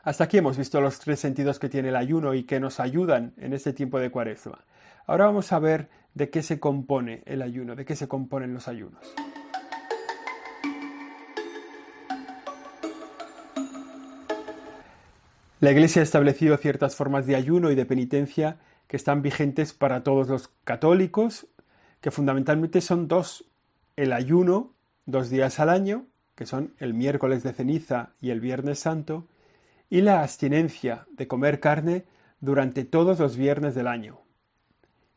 Hasta 0.05 0.23
aquí 0.23 0.39
hemos 0.39 0.57
visto 0.57 0.81
los 0.81 1.01
tres 1.01 1.19
sentidos 1.19 1.59
que 1.59 1.69
tiene 1.69 1.89
el 1.89 1.97
ayuno 1.97 2.35
y 2.35 2.45
que 2.45 2.61
nos 2.61 2.79
ayudan 2.79 3.35
en 3.37 3.53
este 3.53 3.73
tiempo 3.73 3.99
de 3.99 4.13
cuaresma. 4.13 4.65
Ahora 5.07 5.27
vamos 5.27 5.51
a 5.51 5.59
ver 5.59 5.89
de 6.15 6.31
qué 6.31 6.43
se 6.43 6.61
compone 6.61 7.23
el 7.27 7.43
ayuno, 7.43 7.75
de 7.75 7.85
qué 7.85 7.97
se 7.97 8.09
componen 8.09 8.55
los 8.55 8.69
ayunos. 8.69 9.15
La 15.61 15.71
Iglesia 15.71 16.01
ha 16.01 16.03
establecido 16.03 16.57
ciertas 16.57 16.97
formas 16.97 17.25
de 17.25 17.37
ayuno 17.37 17.71
y 17.71 17.77
de 17.77 17.87
penitencia 17.87 18.59
que 18.89 18.97
están 18.97 19.23
vigentes 19.23 19.73
para 19.73 20.03
todos 20.03 20.27
los 20.29 20.49
católicos, 20.65 21.47
que 22.01 22.11
fundamentalmente 22.11 22.81
son 22.81 23.07
dos. 23.07 23.45
El 23.95 24.13
ayuno, 24.13 24.75
dos 25.07 25.31
días 25.31 25.61
al 25.61 25.69
año, 25.69 26.07
que 26.35 26.47
son 26.47 26.75
el 26.79 26.95
miércoles 26.95 27.45
de 27.45 27.53
ceniza 27.53 28.11
y 28.21 28.31
el 28.31 28.41
viernes 28.41 28.81
santo, 28.81 29.29
y 29.89 30.01
la 30.01 30.23
abstinencia 30.23 31.07
de 31.13 31.29
comer 31.29 31.61
carne 31.61 32.07
durante 32.41 32.85
todos 32.85 33.21
los 33.21 33.37
viernes 33.37 33.77
del 33.77 33.87
año. 33.87 34.22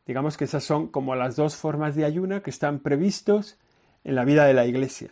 Digamos 0.06 0.36
que 0.36 0.44
esas 0.44 0.62
son 0.62 0.86
como 0.86 1.16
las 1.16 1.36
dos 1.36 1.56
formas 1.56 1.96
de 1.96 2.04
ayuno 2.04 2.42
que 2.42 2.50
están 2.50 2.78
previstos 2.78 3.58
en 4.04 4.14
la 4.14 4.24
vida 4.24 4.44
de 4.44 4.54
la 4.54 4.64
Iglesia. 4.64 5.10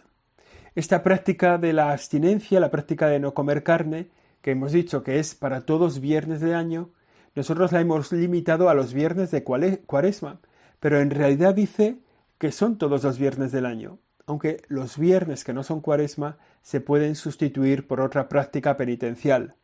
Esta 0.77 1.03
práctica 1.03 1.59
de 1.59 1.73
la 1.73 1.93
abstinencia, 1.93 2.61
la 2.61 2.71
práctica 2.71 3.09
de 3.09 3.19
no 3.19 3.35
comer 3.35 3.65
carne, 3.65 4.09
que 4.41 4.53
hemos 4.53 4.73
dicho 4.73 5.03
que 5.03 5.19
es 5.19 5.35
para 5.35 5.63
todos 5.63 6.01
viernes 6.01 6.41
de 6.41 6.55
año, 6.55 6.91
nosotros 7.35 7.73
la 7.73 7.81
hemos 7.81 8.13
limitado 8.13 8.69
a 8.69 8.75
los 8.75 8.95
viernes 8.95 9.33
de 9.33 9.43
cuaresma, 9.43 10.41
pero 10.79 11.01
en 11.01 11.11
realidad 11.11 11.55
dice 11.55 11.99
que 12.39 12.53
son 12.53 12.79
todos 12.79 13.03
los 13.03 13.19
viernes 13.19 13.51
del 13.51 13.67
año, 13.67 13.99
aunque 14.27 14.63
los 14.69 14.97
viernes 14.97 15.43
que 15.43 15.53
no 15.53 15.65
son 15.65 15.81
cuaresma 15.81 16.39
se 16.63 16.81
pueden 16.81 17.17
sustituir 17.17 17.87
por 17.87 18.01
otra 18.01 18.29
práctica 18.29 18.77
penitencial. 18.77 19.57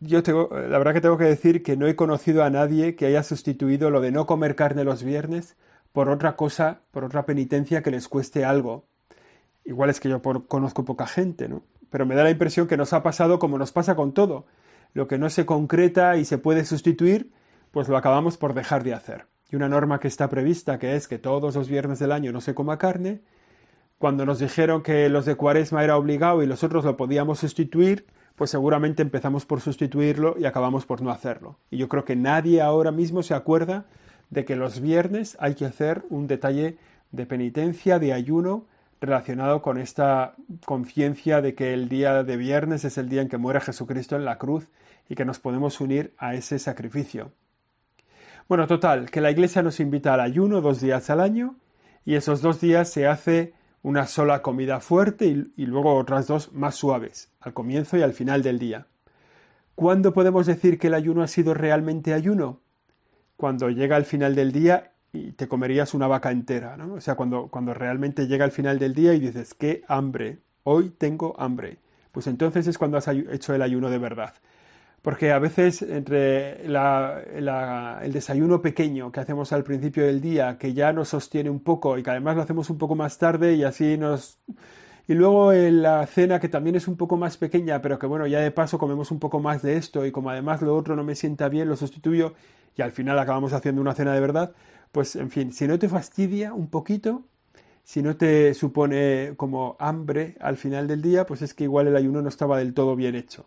Yo 0.00 0.20
la 0.50 0.78
verdad 0.78 0.92
que 0.92 1.00
tengo 1.00 1.18
que 1.18 1.24
decir 1.24 1.62
que 1.62 1.76
no 1.76 1.86
he 1.86 1.96
conocido 1.96 2.44
a 2.44 2.50
nadie 2.50 2.96
que 2.96 3.06
haya 3.06 3.22
sustituido 3.22 3.90
lo 3.90 4.00
de 4.00 4.12
no 4.12 4.26
comer 4.26 4.54
carne 4.54 4.84
los 4.84 5.02
viernes 5.02 5.56
por 5.92 6.10
otra 6.10 6.36
cosa, 6.36 6.80
por 6.90 7.04
otra 7.04 7.24
penitencia 7.24 7.82
que 7.82 7.90
les 7.90 8.08
cueste 8.08 8.44
algo. 8.44 8.84
Igual 9.64 9.90
es 9.90 9.98
que 9.98 10.08
yo 10.08 10.20
conozco 10.22 10.84
poca 10.84 11.06
gente, 11.06 11.48
¿no? 11.48 11.62
pero 11.90 12.06
me 12.06 12.14
da 12.14 12.24
la 12.24 12.30
impresión 12.30 12.66
que 12.66 12.76
nos 12.76 12.92
ha 12.92 13.02
pasado 13.02 13.38
como 13.38 13.58
nos 13.58 13.72
pasa 13.72 13.96
con 13.96 14.12
todo. 14.12 14.46
Lo 14.92 15.08
que 15.08 15.18
no 15.18 15.30
se 15.30 15.46
concreta 15.46 16.16
y 16.16 16.24
se 16.24 16.38
puede 16.38 16.64
sustituir, 16.64 17.32
pues 17.70 17.88
lo 17.88 17.96
acabamos 17.96 18.36
por 18.36 18.54
dejar 18.54 18.84
de 18.84 18.94
hacer. 18.94 19.26
Y 19.50 19.56
una 19.56 19.68
norma 19.68 20.00
que 20.00 20.08
está 20.08 20.28
prevista, 20.28 20.78
que 20.78 20.96
es 20.96 21.08
que 21.08 21.18
todos 21.18 21.54
los 21.54 21.68
viernes 21.68 21.98
del 21.98 22.12
año 22.12 22.32
no 22.32 22.40
se 22.40 22.54
coma 22.54 22.78
carne, 22.78 23.20
cuando 23.98 24.26
nos 24.26 24.38
dijeron 24.40 24.82
que 24.82 25.08
los 25.08 25.24
de 25.24 25.36
cuaresma 25.36 25.84
era 25.84 25.96
obligado 25.96 26.42
y 26.42 26.46
los 26.46 26.64
otros 26.64 26.84
lo 26.84 26.96
podíamos 26.96 27.38
sustituir, 27.38 28.06
pues 28.36 28.50
seguramente 28.50 29.02
empezamos 29.02 29.46
por 29.46 29.60
sustituirlo 29.60 30.36
y 30.38 30.44
acabamos 30.44 30.86
por 30.86 31.00
no 31.02 31.10
hacerlo. 31.10 31.58
Y 31.70 31.78
yo 31.78 31.88
creo 31.88 32.04
que 32.04 32.16
nadie 32.16 32.60
ahora 32.60 32.92
mismo 32.92 33.22
se 33.22 33.34
acuerda 33.34 33.86
de 34.30 34.44
que 34.44 34.56
los 34.56 34.80
viernes 34.80 35.36
hay 35.40 35.54
que 35.54 35.64
hacer 35.64 36.04
un 36.10 36.26
detalle 36.26 36.76
de 37.12 37.26
penitencia, 37.26 37.98
de 37.98 38.12
ayuno, 38.12 38.66
relacionado 39.00 39.62
con 39.62 39.78
esta 39.78 40.34
conciencia 40.64 41.40
de 41.40 41.54
que 41.54 41.72
el 41.74 41.88
día 41.88 42.22
de 42.24 42.36
viernes 42.36 42.84
es 42.84 42.98
el 42.98 43.08
día 43.08 43.22
en 43.22 43.28
que 43.28 43.38
muere 43.38 43.60
Jesucristo 43.60 44.16
en 44.16 44.24
la 44.24 44.38
cruz 44.38 44.68
y 45.08 45.14
que 45.14 45.24
nos 45.24 45.38
podemos 45.38 45.80
unir 45.80 46.14
a 46.18 46.34
ese 46.34 46.58
sacrificio. 46.58 47.32
Bueno, 48.48 48.66
total, 48.66 49.10
que 49.10 49.20
la 49.20 49.30
Iglesia 49.30 49.62
nos 49.62 49.80
invita 49.80 50.14
al 50.14 50.20
ayuno 50.20 50.60
dos 50.60 50.80
días 50.80 51.10
al 51.10 51.20
año 51.20 51.56
y 52.04 52.14
esos 52.14 52.42
dos 52.42 52.60
días 52.60 52.90
se 52.90 53.06
hace 53.06 53.54
una 53.86 54.08
sola 54.08 54.42
comida 54.42 54.80
fuerte 54.80 55.26
y, 55.26 55.64
luego 55.64 55.94
otras 55.94 56.26
dos 56.26 56.52
más 56.52 56.74
suaves, 56.74 57.30
al 57.38 57.54
comienzo 57.54 57.96
y 57.96 58.02
al 58.02 58.14
final 58.14 58.42
del 58.42 58.58
día. 58.58 58.88
¿Cuándo 59.76 60.12
podemos 60.12 60.44
decir 60.44 60.76
que 60.76 60.88
el 60.88 60.94
ayuno 60.94 61.22
ha 61.22 61.28
sido 61.28 61.54
realmente 61.54 62.12
ayuno? 62.12 62.58
Cuando 63.36 63.70
llega 63.70 63.94
al 63.94 64.04
final 64.04 64.34
del 64.34 64.50
día 64.50 64.90
y 65.12 65.30
te 65.30 65.46
comerías 65.46 65.94
una 65.94 66.08
vaca 66.08 66.32
entera, 66.32 66.76
¿no? 66.76 66.94
O 66.94 67.00
sea, 67.00 67.14
cuando, 67.14 67.46
cuando 67.46 67.74
realmente 67.74 68.26
llega 68.26 68.44
el 68.44 68.50
final 68.50 68.80
del 68.80 68.92
día 68.92 69.14
y 69.14 69.20
dices, 69.20 69.54
qué 69.54 69.84
hambre, 69.86 70.40
hoy 70.64 70.90
tengo 70.90 71.36
hambre, 71.38 71.78
pues 72.10 72.26
entonces 72.26 72.66
es 72.66 72.78
cuando 72.78 72.98
has 72.98 73.06
hecho 73.06 73.54
el 73.54 73.62
ayuno 73.62 73.88
de 73.88 73.98
verdad. 73.98 74.34
Porque 75.02 75.30
a 75.30 75.38
veces 75.38 75.82
entre 75.82 76.66
el 76.66 78.12
desayuno 78.12 78.60
pequeño 78.60 79.12
que 79.12 79.20
hacemos 79.20 79.52
al 79.52 79.62
principio 79.62 80.04
del 80.04 80.20
día, 80.20 80.58
que 80.58 80.74
ya 80.74 80.92
nos 80.92 81.08
sostiene 81.10 81.48
un 81.48 81.60
poco 81.60 81.96
y 81.96 82.02
que 82.02 82.10
además 82.10 82.36
lo 82.36 82.42
hacemos 82.42 82.70
un 82.70 82.78
poco 82.78 82.94
más 82.96 83.18
tarde 83.18 83.54
y 83.54 83.62
así 83.62 83.96
nos... 83.96 84.40
Y 85.08 85.14
luego 85.14 85.52
la 85.52 86.04
cena 86.06 86.40
que 86.40 86.48
también 86.48 86.74
es 86.74 86.88
un 86.88 86.96
poco 86.96 87.16
más 87.16 87.36
pequeña, 87.36 87.80
pero 87.80 87.98
que 88.00 88.06
bueno, 88.08 88.26
ya 88.26 88.40
de 88.40 88.50
paso 88.50 88.78
comemos 88.78 89.12
un 89.12 89.20
poco 89.20 89.38
más 89.38 89.62
de 89.62 89.76
esto 89.76 90.04
y 90.04 90.10
como 90.10 90.30
además 90.30 90.60
lo 90.62 90.74
otro 90.74 90.96
no 90.96 91.04
me 91.04 91.14
sienta 91.14 91.48
bien, 91.48 91.68
lo 91.68 91.76
sustituyo 91.76 92.34
y 92.76 92.82
al 92.82 92.90
final 92.90 93.16
acabamos 93.18 93.52
haciendo 93.52 93.80
una 93.80 93.94
cena 93.94 94.12
de 94.12 94.20
verdad, 94.20 94.52
pues 94.90 95.14
en 95.14 95.30
fin, 95.30 95.52
si 95.52 95.68
no 95.68 95.78
te 95.78 95.88
fastidia 95.88 96.52
un 96.52 96.68
poquito, 96.68 97.22
si 97.84 98.02
no 98.02 98.16
te 98.16 98.52
supone 98.54 99.34
como 99.36 99.76
hambre 99.78 100.36
al 100.40 100.56
final 100.56 100.88
del 100.88 101.02
día, 101.02 101.24
pues 101.24 101.40
es 101.42 101.54
que 101.54 101.64
igual 101.64 101.86
el 101.86 101.96
ayuno 101.96 102.20
no 102.20 102.28
estaba 102.28 102.58
del 102.58 102.74
todo 102.74 102.96
bien 102.96 103.14
hecho. 103.14 103.46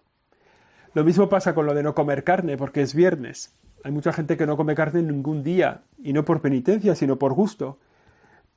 Lo 0.93 1.03
mismo 1.03 1.29
pasa 1.29 1.53
con 1.53 1.65
lo 1.65 1.73
de 1.73 1.83
no 1.83 1.93
comer 1.93 2.23
carne, 2.23 2.57
porque 2.57 2.81
es 2.81 2.95
viernes. 2.95 3.53
Hay 3.83 3.91
mucha 3.91 4.11
gente 4.11 4.37
que 4.37 4.45
no 4.45 4.57
come 4.57 4.75
carne 4.75 5.01
ningún 5.03 5.43
día, 5.43 5.83
y 5.97 6.13
no 6.13 6.25
por 6.25 6.41
penitencia, 6.41 6.95
sino 6.95 7.19
por 7.19 7.33
gusto. 7.33 7.77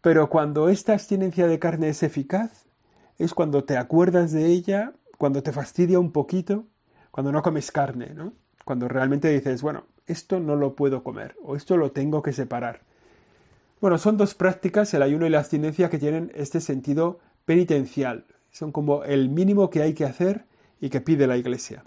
Pero 0.00 0.28
cuando 0.28 0.68
esta 0.68 0.94
abstinencia 0.94 1.46
de 1.46 1.58
carne 1.58 1.88
es 1.88 2.02
eficaz, 2.02 2.66
es 3.18 3.34
cuando 3.34 3.64
te 3.64 3.76
acuerdas 3.76 4.32
de 4.32 4.46
ella, 4.46 4.94
cuando 5.18 5.42
te 5.42 5.52
fastidia 5.52 6.00
un 6.00 6.10
poquito, 6.10 6.64
cuando 7.10 7.30
no 7.30 7.42
comes 7.42 7.70
carne, 7.70 8.14
¿no? 8.14 8.32
Cuando 8.64 8.88
realmente 8.88 9.28
dices, 9.28 9.62
bueno, 9.62 9.84
esto 10.06 10.40
no 10.40 10.56
lo 10.56 10.74
puedo 10.74 11.04
comer 11.04 11.36
o 11.42 11.54
esto 11.54 11.76
lo 11.76 11.92
tengo 11.92 12.22
que 12.22 12.32
separar. 12.32 12.80
Bueno, 13.80 13.98
son 13.98 14.16
dos 14.16 14.34
prácticas, 14.34 14.94
el 14.94 15.02
ayuno 15.02 15.26
y 15.26 15.30
la 15.30 15.40
abstinencia, 15.40 15.90
que 15.90 15.98
tienen 15.98 16.32
este 16.34 16.60
sentido 16.60 17.20
penitencial. 17.44 18.24
Son 18.50 18.72
como 18.72 19.04
el 19.04 19.28
mínimo 19.28 19.70
que 19.70 19.82
hay 19.82 19.94
que 19.94 20.04
hacer 20.04 20.46
y 20.80 20.88
que 20.88 21.00
pide 21.00 21.26
la 21.26 21.36
Iglesia. 21.36 21.84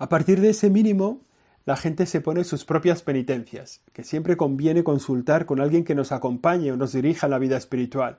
A 0.00 0.08
partir 0.08 0.40
de 0.40 0.48
ese 0.48 0.70
mínimo, 0.70 1.20
la 1.66 1.76
gente 1.76 2.06
se 2.06 2.22
pone 2.22 2.44
sus 2.44 2.64
propias 2.64 3.02
penitencias, 3.02 3.82
que 3.92 4.02
siempre 4.02 4.38
conviene 4.38 4.82
consultar 4.82 5.44
con 5.44 5.60
alguien 5.60 5.84
que 5.84 5.94
nos 5.94 6.10
acompañe 6.10 6.72
o 6.72 6.78
nos 6.78 6.94
dirija 6.94 7.26
a 7.26 7.28
la 7.28 7.38
vida 7.38 7.58
espiritual. 7.58 8.16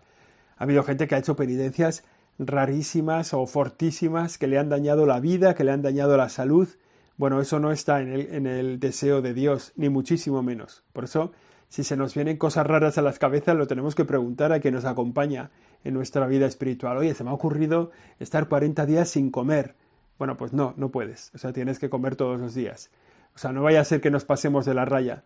Ha 0.57 0.65
habido 0.65 0.83
gente 0.83 1.07
que 1.07 1.15
ha 1.15 1.17
hecho 1.17 1.35
penitencias 1.35 2.03
rarísimas 2.37 3.33
o 3.33 3.47
fortísimas 3.47 4.37
que 4.37 4.45
le 4.45 4.59
han 4.59 4.69
dañado 4.69 5.07
la 5.07 5.19
vida, 5.19 5.55
que 5.55 5.63
le 5.63 5.71
han 5.71 5.81
dañado 5.81 6.15
la 6.17 6.29
salud, 6.29 6.69
bueno, 7.17 7.41
eso 7.41 7.59
no 7.59 7.71
está 7.71 7.99
en 7.99 8.45
el, 8.45 8.79
deseo 8.79 9.23
de 9.23 9.33
Dios, 9.33 9.73
ni 9.75 9.89
muchísimo 9.89 10.43
menos. 10.43 10.83
Por 10.93 11.05
eso, 11.05 11.31
si 11.67 11.83
se 11.83 11.97
nos 11.97 12.13
vienen 12.13 12.37
cosas 12.37 12.67
raras 12.67 12.99
a 12.99 13.01
las 13.01 13.17
cabezas, 13.17 13.55
lo 13.55 13.65
tenemos 13.65 13.95
que 13.95 14.05
preguntar 14.05 14.53
a 14.53 14.59
quien 14.59 14.75
nos 14.75 14.85
acompaña 14.85 15.49
en 15.83 15.95
nuestra 15.95 16.27
vida 16.27 16.45
espiritual. 16.45 16.97
Oye, 16.97 17.15
se 17.15 17.23
me 17.23 17.31
ha 17.31 17.33
ocurrido 17.33 17.89
estar 18.19 18.47
40 18.47 18.85
días 18.85 19.09
sin 19.09 19.31
comer. 19.31 19.75
Bueno, 20.21 20.37
pues 20.37 20.53
no, 20.53 20.75
no 20.77 20.89
puedes. 20.89 21.31
O 21.33 21.39
sea, 21.39 21.51
tienes 21.51 21.79
que 21.79 21.89
comer 21.89 22.15
todos 22.15 22.39
los 22.39 22.53
días. 22.53 22.91
O 23.33 23.39
sea, 23.39 23.53
no 23.53 23.63
vaya 23.63 23.81
a 23.81 23.85
ser 23.85 24.01
que 24.01 24.11
nos 24.11 24.23
pasemos 24.23 24.67
de 24.67 24.75
la 24.75 24.85
raya. 24.85 25.23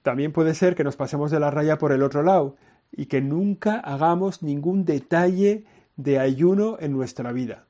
También 0.00 0.32
puede 0.32 0.54
ser 0.54 0.74
que 0.74 0.84
nos 0.84 0.96
pasemos 0.96 1.30
de 1.30 1.38
la 1.38 1.50
raya 1.50 1.76
por 1.76 1.92
el 1.92 2.02
otro 2.02 2.22
lado 2.22 2.56
y 2.90 3.06
que 3.06 3.20
nunca 3.20 3.78
hagamos 3.78 4.42
ningún 4.42 4.86
detalle 4.86 5.66
de 5.96 6.18
ayuno 6.18 6.78
en 6.80 6.92
nuestra 6.92 7.30
vida 7.32 7.66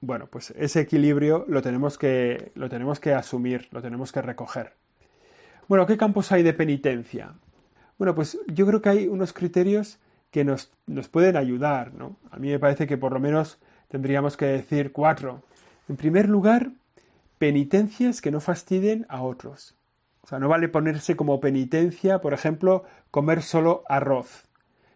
bueno, 0.00 0.26
pues 0.26 0.52
ese 0.56 0.80
equilibrio 0.80 1.46
lo 1.48 1.62
tenemos 1.62 1.96
que, 1.96 2.52
lo 2.56 2.68
tenemos 2.68 3.00
que 3.00 3.14
asumir, 3.14 3.68
lo 3.70 3.80
tenemos 3.80 4.12
que 4.12 4.20
recoger. 4.22 4.74
Bueno, 5.66 5.86
¿qué 5.86 5.96
campos 5.96 6.30
hay 6.30 6.42
de 6.42 6.52
penitencia? 6.52 7.32
Bueno, 7.96 8.14
pues 8.14 8.38
yo 8.46 8.66
creo 8.66 8.82
que 8.82 8.90
hay 8.90 9.08
unos 9.08 9.32
criterios 9.32 9.98
que 10.30 10.44
nos, 10.44 10.70
nos 10.86 11.08
pueden 11.08 11.36
ayudar, 11.36 11.94
¿no? 11.94 12.16
A 12.30 12.36
mí 12.36 12.50
me 12.50 12.58
parece 12.58 12.86
que 12.86 12.98
por 12.98 13.12
lo 13.12 13.18
menos 13.18 13.58
tendríamos 13.88 14.36
que 14.36 14.46
decir 14.46 14.92
cuatro. 14.92 15.42
En 15.88 15.96
primer 15.96 16.28
lugar, 16.28 16.72
penitencias 17.38 18.20
que 18.20 18.30
no 18.30 18.40
fastiden 18.40 19.06
a 19.08 19.22
otros. 19.22 19.74
O 20.20 20.26
sea, 20.26 20.38
no 20.38 20.48
vale 20.48 20.68
ponerse 20.68 21.16
como 21.16 21.40
penitencia, 21.40 22.20
por 22.20 22.34
ejemplo, 22.34 22.84
comer 23.10 23.42
solo 23.42 23.82
arroz, 23.88 24.48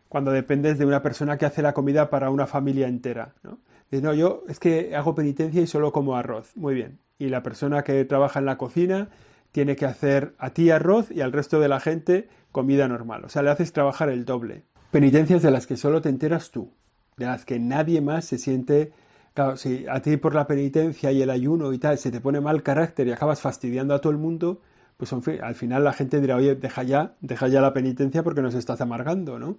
cuando 0.09 0.31
dependes 0.31 0.79
de 0.79 0.85
una 0.85 1.03
persona 1.03 1.39
que 1.39 1.47
hace 1.47 1.63
la 1.63 1.73
comida 1.73 2.11
para 2.11 2.29
una 2.29 2.47
familia 2.47 2.89
entera, 2.89 3.35
¿no? 3.43 3.59
no, 3.91 4.15
yo 4.15 4.45
es 4.49 4.59
que 4.59 4.95
hago 4.97 5.15
penitencia 5.15 5.61
y 5.61 5.67
solo 5.67 5.93
como 5.93 6.17
arroz. 6.17 6.57
Muy 6.57 6.75
bien. 6.75 6.99
Y 7.19 7.29
la 7.29 7.43
persona 7.43 7.83
que 7.83 8.05
trabaja 8.05 8.39
en 8.39 8.47
la 8.47 8.57
cocina 8.57 9.09
tiene 9.53 9.77
que 9.77 9.85
hacer 9.85 10.35
a 10.39 10.51
ti 10.51 10.71
arroz 10.71 11.11
y 11.11 11.21
al 11.21 11.33
resto 11.33 11.61
de 11.61 11.69
la 11.69 11.79
gente 11.79 12.29
comida 12.53 12.89
normal. 12.89 13.25
O 13.25 13.29
sea, 13.29 13.43
le 13.43 13.51
haces 13.51 13.73
trabajar 13.73 14.09
el 14.09 14.25
doble. 14.25 14.65
Penitencias 14.91 15.43
de 15.43 15.51
las 15.51 15.67
que 15.67 15.77
solo 15.77 16.01
te 16.01 16.09
enteras 16.09 16.51
tú, 16.51 16.73
de 17.17 17.27
las 17.27 17.45
que 17.45 17.59
nadie 17.59 18.01
más 18.01 18.25
se 18.25 18.39
siente... 18.39 18.93
Claro, 19.35 19.57
si 19.57 19.87
a 19.89 20.01
ti 20.03 20.19
por 20.19 20.35
la 20.35 20.47
penitencia 20.47 21.11
y 21.11 21.23
el 21.23 21.31
ayuno 21.31 21.73
y 21.73 21.79
tal 21.79 21.97
se 21.97 22.11
te 22.11 22.21
pone 22.21 22.41
mal 22.41 22.63
carácter 22.63 23.07
y 23.07 23.13
acabas 23.13 23.41
fastidiando 23.41 23.95
a 23.95 24.01
todo 24.01 24.13
el 24.13 24.19
mundo, 24.19 24.61
pues 24.99 25.13
al 25.13 25.55
final 25.55 25.85
la 25.85 25.95
gente 25.95 26.21
dirá, 26.21 26.37
oye, 26.37 26.55
deja 26.55 26.83
ya, 26.83 27.15
deja 27.21 27.49
ya 27.49 27.61
la 27.63 27.73
penitencia 27.73 28.23
porque 28.23 28.43
nos 28.43 28.55
estás 28.55 28.81
amargando, 28.83 29.39
¿no? 29.39 29.57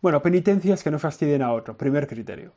Bueno, 0.00 0.22
penitencias 0.22 0.82
que 0.82 0.90
no 0.90 0.98
fastidien 0.98 1.42
a 1.42 1.52
otro, 1.52 1.76
primer 1.76 2.06
criterio. 2.06 2.52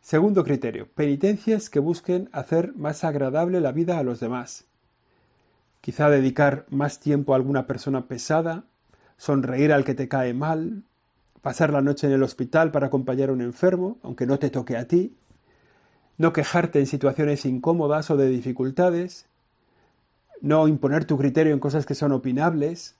Segundo 0.00 0.44
criterio, 0.44 0.88
penitencias 0.94 1.70
que 1.70 1.78
busquen 1.78 2.28
hacer 2.32 2.74
más 2.74 3.04
agradable 3.04 3.60
la 3.60 3.72
vida 3.72 3.98
a 3.98 4.02
los 4.02 4.20
demás. 4.20 4.66
Quizá 5.80 6.10
dedicar 6.10 6.66
más 6.70 6.98
tiempo 6.98 7.32
a 7.32 7.36
alguna 7.36 7.66
persona 7.66 8.06
pesada, 8.06 8.64
sonreír 9.16 9.72
al 9.72 9.84
que 9.84 9.94
te 9.94 10.08
cae 10.08 10.34
mal, 10.34 10.82
pasar 11.40 11.72
la 11.72 11.82
noche 11.82 12.08
en 12.08 12.12
el 12.12 12.22
hospital 12.22 12.72
para 12.72 12.88
acompañar 12.88 13.28
a 13.28 13.32
un 13.32 13.42
enfermo, 13.42 13.98
aunque 14.02 14.26
no 14.26 14.38
te 14.38 14.50
toque 14.50 14.76
a 14.76 14.86
ti, 14.86 15.16
no 16.18 16.32
quejarte 16.32 16.80
en 16.80 16.86
situaciones 16.86 17.46
incómodas 17.46 18.10
o 18.10 18.16
de 18.16 18.28
dificultades, 18.28 19.26
no 20.40 20.68
imponer 20.68 21.04
tu 21.04 21.16
criterio 21.16 21.52
en 21.52 21.60
cosas 21.60 21.86
que 21.86 21.94
son 21.94 22.12
opinables, 22.12 22.96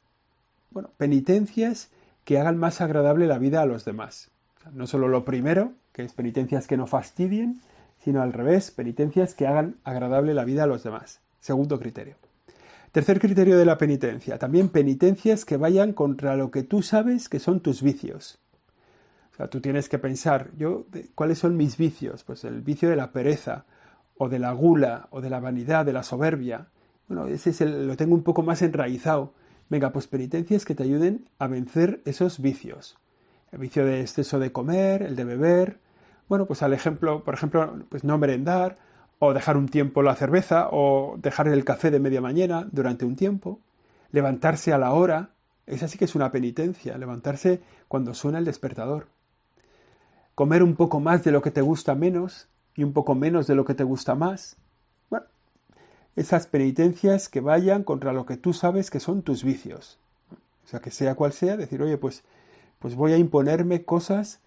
bueno, 0.70 0.90
penitencias 0.96 1.90
que 2.24 2.38
hagan 2.38 2.56
más 2.56 2.80
agradable 2.80 3.26
la 3.26 3.38
vida 3.38 3.62
a 3.62 3.66
los 3.66 3.84
demás. 3.84 4.30
no 4.72 4.86
solo 4.86 5.08
lo 5.08 5.24
primero, 5.24 5.72
que 5.92 6.02
es 6.02 6.12
penitencias 6.12 6.66
que 6.66 6.76
no 6.76 6.86
fastidien, 6.86 7.60
sino 8.04 8.22
al 8.22 8.32
revés, 8.32 8.70
penitencias 8.70 9.34
que 9.34 9.46
hagan 9.46 9.76
agradable 9.82 10.34
la 10.34 10.44
vida 10.44 10.64
a 10.64 10.66
los 10.66 10.84
demás. 10.84 11.20
Segundo 11.40 11.78
criterio. 11.78 12.16
Tercer 12.92 13.18
criterio 13.18 13.58
de 13.58 13.64
la 13.64 13.78
penitencia, 13.78 14.38
también 14.38 14.68
penitencias 14.68 15.44
que 15.44 15.56
vayan 15.56 15.92
contra 15.92 16.36
lo 16.36 16.50
que 16.50 16.62
tú 16.62 16.82
sabes 16.82 17.28
que 17.28 17.38
son 17.38 17.60
tus 17.60 17.82
vicios. 17.82 18.38
Tú 19.46 19.60
tienes 19.60 19.88
que 19.88 19.98
pensar, 19.98 20.50
yo, 20.56 20.86
¿cuáles 21.14 21.38
son 21.38 21.56
mis 21.56 21.76
vicios? 21.76 22.24
Pues 22.24 22.42
el 22.44 22.60
vicio 22.60 22.90
de 22.90 22.96
la 22.96 23.12
pereza, 23.12 23.66
o 24.18 24.28
de 24.28 24.40
la 24.40 24.52
gula, 24.52 25.06
o 25.10 25.20
de 25.20 25.30
la 25.30 25.38
vanidad, 25.38 25.86
de 25.86 25.92
la 25.92 26.02
soberbia. 26.02 26.66
Bueno, 27.06 27.26
ese 27.26 27.50
es 27.50 27.60
el, 27.60 27.86
lo 27.86 27.96
tengo 27.96 28.14
un 28.14 28.24
poco 28.24 28.42
más 28.42 28.60
enraizado. 28.62 29.32
Venga, 29.70 29.92
pues 29.92 30.08
penitencias 30.08 30.64
que 30.64 30.74
te 30.74 30.82
ayuden 30.82 31.28
a 31.38 31.46
vencer 31.46 32.02
esos 32.04 32.40
vicios. 32.40 32.98
El 33.52 33.60
vicio 33.60 33.86
de 33.86 34.00
exceso 34.00 34.38
de 34.38 34.50
comer, 34.50 35.02
el 35.02 35.14
de 35.14 35.24
beber. 35.24 35.78
Bueno, 36.28 36.46
pues 36.46 36.62
al 36.62 36.72
ejemplo, 36.72 37.22
por 37.22 37.34
ejemplo, 37.34 37.84
pues 37.88 38.02
no 38.02 38.18
merendar, 38.18 38.78
o 39.20 39.32
dejar 39.32 39.56
un 39.56 39.68
tiempo 39.68 40.02
la 40.02 40.16
cerveza, 40.16 40.68
o 40.70 41.16
dejar 41.18 41.48
el 41.48 41.64
café 41.64 41.90
de 41.90 42.00
media 42.00 42.20
mañana 42.20 42.68
durante 42.72 43.04
un 43.04 43.14
tiempo. 43.14 43.60
Levantarse 44.10 44.72
a 44.72 44.78
la 44.78 44.92
hora. 44.92 45.30
Esa 45.66 45.86
sí 45.86 45.96
que 45.96 46.06
es 46.06 46.14
una 46.14 46.32
penitencia, 46.32 46.98
levantarse 46.98 47.60
cuando 47.88 48.14
suena 48.14 48.38
el 48.38 48.44
despertador. 48.44 49.06
Comer 50.38 50.62
un 50.62 50.76
poco 50.76 51.00
más 51.00 51.24
de 51.24 51.32
lo 51.32 51.42
que 51.42 51.50
te 51.50 51.62
gusta 51.62 51.96
menos 51.96 52.46
y 52.76 52.84
un 52.84 52.92
poco 52.92 53.16
menos 53.16 53.48
de 53.48 53.56
lo 53.56 53.64
que 53.64 53.74
te 53.74 53.82
gusta 53.82 54.14
más 54.14 54.56
esas 56.14 56.46
penitencias 56.46 57.28
que 57.28 57.40
vayan 57.40 57.82
contra 57.82 58.12
lo 58.12 58.24
que 58.24 58.36
tú 58.36 58.52
sabes 58.52 58.88
que 58.88 59.00
son 59.00 59.22
tus 59.22 59.42
vicios. 59.42 59.98
O 60.64 60.68
sea, 60.68 60.78
que 60.78 60.92
sea 60.92 61.16
cual 61.16 61.32
sea, 61.32 61.56
decir, 61.56 61.82
oye, 61.82 61.98
pues, 61.98 62.22
pues 62.78 62.94
voy 62.94 63.14
a 63.14 63.18
imponerme 63.18 63.84
cosas 63.84 64.38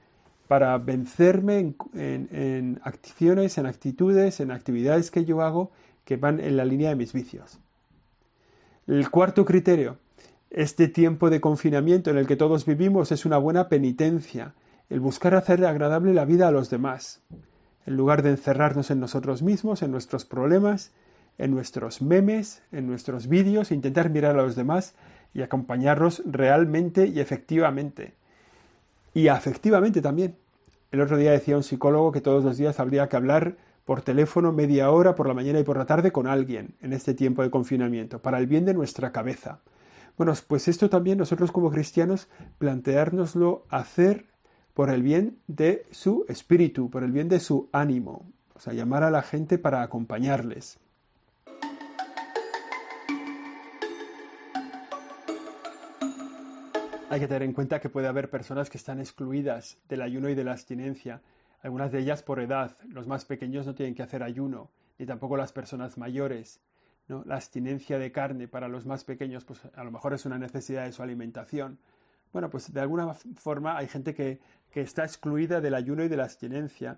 para 0.47 0.77
vencerme 0.77 1.59
en, 1.59 1.75
en, 1.93 2.79
acciones, 2.85 3.57
en 3.57 3.65
actitudes, 3.65 4.39
en 4.39 4.51
actividades 4.51 5.11
que 5.11 5.25
yo 5.25 5.41
hago 5.41 5.71
que 6.05 6.15
van 6.15 6.39
en 6.39 6.55
la 6.55 6.63
línea 6.63 6.87
de 6.87 6.95
mis 6.95 7.11
vicios. 7.11 7.59
El 8.87 9.11
cuarto 9.11 9.43
criterio, 9.43 9.97
este 10.51 10.87
tiempo 10.87 11.29
de 11.29 11.41
confinamiento 11.41 12.11
en 12.11 12.17
el 12.17 12.27
que 12.27 12.37
todos 12.37 12.65
vivimos 12.65 13.11
es 13.11 13.25
una 13.25 13.37
buena 13.37 13.67
penitencia, 13.67 14.53
el 14.91 14.99
buscar 14.99 15.35
hacer 15.35 15.63
agradable 15.65 16.13
la 16.13 16.25
vida 16.25 16.49
a 16.49 16.51
los 16.51 16.69
demás, 16.69 17.21
en 17.85 17.95
lugar 17.95 18.23
de 18.23 18.31
encerrarnos 18.31 18.91
en 18.91 18.99
nosotros 18.99 19.41
mismos, 19.41 19.83
en 19.83 19.89
nuestros 19.89 20.25
problemas, 20.25 20.91
en 21.37 21.51
nuestros 21.51 22.01
memes, 22.01 22.61
en 22.73 22.87
nuestros 22.87 23.27
vídeos, 23.27 23.71
intentar 23.71 24.09
mirar 24.09 24.37
a 24.37 24.43
los 24.43 24.57
demás 24.57 24.93
y 25.33 25.43
acompañarlos 25.43 26.21
realmente 26.25 27.07
y 27.07 27.21
efectivamente. 27.21 28.15
Y 29.13 29.29
afectivamente 29.29 30.01
también. 30.01 30.35
El 30.91 30.99
otro 30.99 31.15
día 31.15 31.31
decía 31.31 31.55
un 31.55 31.63
psicólogo 31.63 32.11
que 32.11 32.19
todos 32.19 32.43
los 32.43 32.57
días 32.57 32.81
habría 32.81 33.07
que 33.07 33.15
hablar 33.15 33.55
por 33.85 34.01
teléfono 34.01 34.51
media 34.51 34.91
hora 34.91 35.15
por 35.15 35.25
la 35.25 35.33
mañana 35.33 35.61
y 35.61 35.63
por 35.63 35.77
la 35.77 35.85
tarde 35.85 36.11
con 36.11 36.27
alguien 36.27 36.75
en 36.81 36.91
este 36.91 37.13
tiempo 37.13 37.43
de 37.43 37.49
confinamiento, 37.49 38.21
para 38.21 38.39
el 38.39 38.45
bien 38.45 38.65
de 38.65 38.73
nuestra 38.73 39.13
cabeza. 39.13 39.61
Bueno, 40.17 40.33
pues 40.47 40.67
esto 40.67 40.89
también 40.89 41.17
nosotros 41.17 41.53
como 41.53 41.71
cristianos 41.71 42.27
planteárnoslo 42.57 43.63
hacer 43.69 44.30
por 44.73 44.89
el 44.89 45.03
bien 45.03 45.37
de 45.47 45.85
su 45.91 46.25
espíritu, 46.27 46.89
por 46.89 47.03
el 47.03 47.11
bien 47.11 47.29
de 47.29 47.39
su 47.39 47.69
ánimo, 47.71 48.25
o 48.53 48.59
sea, 48.59 48.73
llamar 48.73 49.03
a 49.03 49.11
la 49.11 49.21
gente 49.21 49.57
para 49.57 49.81
acompañarles. 49.81 50.79
Hay 57.09 57.19
que 57.19 57.27
tener 57.27 57.43
en 57.43 57.51
cuenta 57.51 57.81
que 57.81 57.89
puede 57.89 58.07
haber 58.07 58.29
personas 58.29 58.69
que 58.69 58.77
están 58.77 58.99
excluidas 58.99 59.77
del 59.89 60.01
ayuno 60.01 60.29
y 60.29 60.35
de 60.35 60.45
la 60.45 60.53
abstinencia, 60.53 61.21
algunas 61.61 61.91
de 61.91 61.99
ellas 61.99 62.23
por 62.23 62.39
edad. 62.39 62.71
Los 62.87 63.05
más 63.05 63.25
pequeños 63.25 63.65
no 63.65 63.75
tienen 63.75 63.95
que 63.95 64.03
hacer 64.03 64.23
ayuno, 64.23 64.69
ni 64.97 65.05
tampoco 65.05 65.35
las 65.35 65.51
personas 65.51 65.97
mayores. 65.97 66.61
La 67.07 67.35
abstinencia 67.35 67.99
de 67.99 68.13
carne 68.13 68.47
para 68.47 68.69
los 68.69 68.85
más 68.85 69.03
pequeños, 69.03 69.43
pues 69.43 69.59
a 69.75 69.83
lo 69.83 69.91
mejor 69.91 70.13
es 70.13 70.25
una 70.25 70.37
necesidad 70.37 70.85
de 70.85 70.93
su 70.93 71.03
alimentación. 71.03 71.79
Bueno, 72.33 72.49
pues 72.49 72.71
de 72.71 72.79
alguna 72.79 73.13
forma 73.13 73.77
hay 73.77 73.87
gente 73.87 74.13
que, 74.13 74.39
está 74.73 75.03
excluida 75.03 75.59
del 75.59 75.73
ayuno 75.73 76.03
y 76.03 76.07
de 76.07 76.15
la 76.15 76.23
abstinencia. 76.23 76.97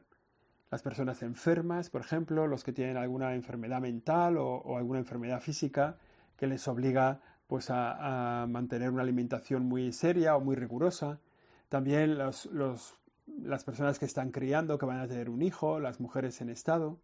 Las 0.70 0.84
personas 0.84 1.24
enfermas, 1.24 1.90
por 1.90 2.02
ejemplo, 2.02 2.46
los 2.46 2.64
que 2.64 2.72
tienen 2.72 2.98
alguna 2.98 3.34
enfermedad 3.34 3.82
mental 3.82 4.38
o, 4.38 4.78
alguna 4.78 5.00
enfermedad 5.00 5.42
física 5.42 5.98
que 6.38 6.46
les 6.46 6.68
obliga 6.68 7.20
pues 7.48 7.70
a, 7.70 8.46
mantener 8.48 8.92
una 8.92 9.02
alimentación 9.02 9.66
muy 9.66 9.92
seria 9.92 10.36
o 10.36 10.42
muy 10.42 10.56
rigurosa. 10.56 11.20
También 11.68 12.20
las 12.20 13.64
personas 13.64 13.98
que 13.98 14.06
están 14.06 14.30
criando, 14.32 14.78
que 14.78 14.86
van 14.86 15.00
a 15.00 15.08
tener 15.08 15.32
un 15.32 15.42
hijo, 15.42 15.80
las 15.80 16.00
mujeres 16.00 16.42
en 16.42 16.50
estado. 16.50 17.00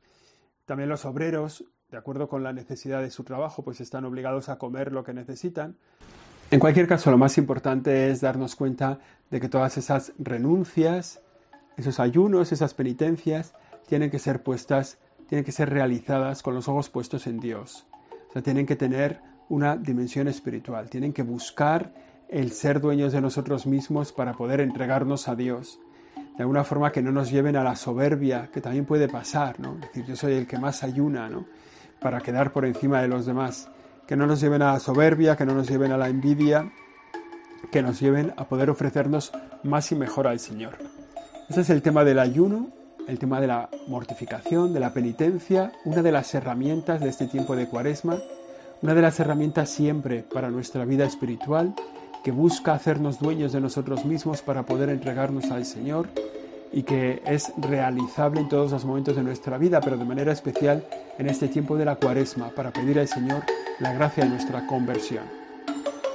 También 0.66 0.88
los 0.90 1.04
obreros, 1.06 1.66
de 1.90 1.98
acuerdo 1.98 2.28
con 2.28 2.44
la 2.44 2.54
necesidad 2.54 3.02
de 3.02 3.10
su 3.10 3.24
trabajo, 3.24 3.64
pues 3.64 3.82
están 3.82 4.06
obligados 4.06 4.50
a 4.50 4.60
comer 4.60 4.92
lo 4.92 5.04
que 5.04 5.16
necesitan. 5.16 5.78
En 6.52 6.60
cualquier 6.60 6.88
caso, 6.88 7.12
lo 7.12 7.18
más 7.20 7.38
importante 7.38 8.10
es 8.10 8.22
darnos 8.22 8.56
cuenta 8.56 8.98
de 9.30 9.40
que 9.40 9.50
todas 9.50 9.78
esas 9.78 10.14
renuncias, 10.18 11.22
esos 11.78 12.00
ayunos, 12.00 12.52
esas 12.52 12.74
penitencias, 12.74 13.54
tienen 13.88 14.10
que 14.10 14.18
ser 14.18 14.42
puestas, 14.42 14.98
tienen 15.28 15.46
que 15.46 15.52
ser 15.52 15.70
realizadas 15.70 16.42
con 16.42 16.56
los 16.56 16.68
ojos 16.68 16.90
puestos 16.90 17.28
en 17.28 17.40
Dios. 17.40 17.86
O 18.30 18.34
sea, 18.34 18.42
tienen 18.42 18.66
que 18.66 18.76
tener 18.76 19.22
una 19.48 19.78
dimensión 19.78 20.28
espiritual. 20.28 20.90
Tienen 20.90 21.14
que 21.14 21.22
buscar 21.22 21.94
el 22.30 22.52
ser 22.52 22.82
dueños 22.82 23.14
de 23.14 23.22
nosotros 23.22 23.68
mismos 23.68 24.12
para 24.12 24.34
poder 24.34 24.60
entregarnos 24.60 25.28
a 25.28 25.36
Dios. 25.36 25.80
De 26.36 26.42
alguna 26.42 26.64
forma 26.64 26.92
que 26.92 27.04
no 27.04 27.12
nos 27.12 27.30
lleven 27.30 27.58
a 27.58 27.64
la 27.64 27.76
soberbia, 27.76 28.50
que 28.52 28.60
también 28.60 28.86
puede 28.86 29.08
pasar, 29.08 29.60
¿no? 29.60 29.76
Es 29.76 29.82
decir, 29.82 30.06
yo 30.06 30.16
soy 30.16 30.34
el 30.34 30.48
que 30.48 30.58
más 30.58 30.82
ayuna, 30.84 31.30
¿no? 31.30 31.46
Para 32.00 32.22
quedar 32.22 32.52
por 32.54 32.66
encima 32.66 33.04
de 33.04 33.08
los 33.08 33.28
demás. 33.28 33.70
Que 34.10 34.18
no 34.18 34.28
nos 34.28 34.42
lleven 34.42 34.62
a 34.62 34.74
la 34.74 34.80
soberbia, 34.80 35.38
que 35.38 35.46
no 35.46 35.54
nos 35.54 35.70
lleven 35.70 35.94
a 35.94 35.98
la 35.98 36.10
envidia, 36.10 36.70
que 37.72 37.82
nos 37.82 38.02
lleven 38.02 38.34
a 38.36 38.44
poder 38.46 38.70
ofrecernos 38.70 39.32
más 39.64 39.90
y 39.94 39.96
mejor 39.96 40.28
al 40.28 40.40
Señor. 40.40 40.80
Ese 41.48 41.62
es 41.62 41.70
el 41.70 41.82
tema 41.82 42.04
del 42.04 42.20
ayuno, 42.20 42.70
el 43.08 43.20
tema 43.20 43.40
de 43.40 43.48
la 43.48 43.70
mortificación, 43.88 44.74
de 44.74 44.82
la 44.82 44.94
penitencia, 44.94 45.72
una 45.86 46.02
de 46.02 46.12
las 46.12 46.34
herramientas 46.36 47.00
de 47.00 47.10
este 47.10 47.28
tiempo 47.28 47.56
de 47.56 47.68
cuaresma 47.68 48.18
una 48.82 48.94
de 48.94 49.02
las 49.02 49.20
herramientas 49.20 49.70
siempre 49.70 50.24
para 50.24 50.50
nuestra 50.50 50.86
vida 50.86 51.06
espiritual 51.06 51.74
que 52.24 52.32
busca 52.32 52.74
hacernos 52.74 53.20
dueños 53.20 53.52
de 53.52 53.60
nosotros 53.60 54.06
mismos 54.06 54.42
para 54.42 54.64
poder 54.64 54.90
entregarnos 54.90 55.52
al 55.52 55.66
Señor 55.66 56.08
y 56.72 56.84
que 56.84 57.22
es 57.26 57.52
realizable 57.58 58.42
en 58.42 58.50
todos 58.50 58.72
los 58.72 58.86
momentos 58.86 59.16
de 59.16 59.24
nuestra 59.24 59.58
vida, 59.58 59.82
pero 59.82 59.98
de 59.98 60.06
manera 60.06 60.32
especial 60.32 60.86
en 61.18 61.28
este 61.28 61.48
tiempo 61.48 61.76
de 61.78 61.86
la 61.86 61.96
cuaresma, 61.96 62.50
para 62.50 62.72
pedir 62.72 63.00
al 63.00 63.08
Señor 63.08 63.44
la 63.80 63.94
gracia 63.94 64.24
de 64.24 64.30
nuestra 64.30 64.66
conversión. 64.68 65.24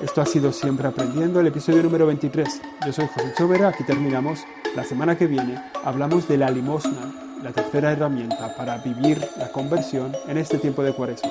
Esto 0.00 0.20
ha 0.20 0.26
sido 0.26 0.52
siempre 0.52 0.88
aprendiendo 0.88 1.40
el 1.40 1.46
episodio 1.46 1.82
número 1.82 2.06
23. 2.06 2.60
Yo 2.86 2.92
soy 2.92 3.06
José 3.06 3.32
Chovera, 3.36 3.68
aquí 3.68 3.84
terminamos. 3.84 4.44
La 4.74 4.84
semana 4.84 5.16
que 5.16 5.26
viene 5.26 5.60
hablamos 5.84 6.26
de 6.26 6.36
la 6.36 6.50
limosna, 6.50 7.12
la 7.42 7.52
tercera 7.52 7.92
herramienta 7.92 8.54
para 8.56 8.78
vivir 8.78 9.20
la 9.38 9.50
conversión 9.52 10.12
en 10.26 10.38
este 10.38 10.58
tiempo 10.58 10.82
de 10.82 10.92
cuaresma. 10.92 11.30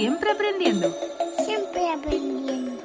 Siempre 0.00 0.30
aprendiendo. 0.30 0.96
Siempre 1.44 1.90
aprendiendo. 1.90 2.80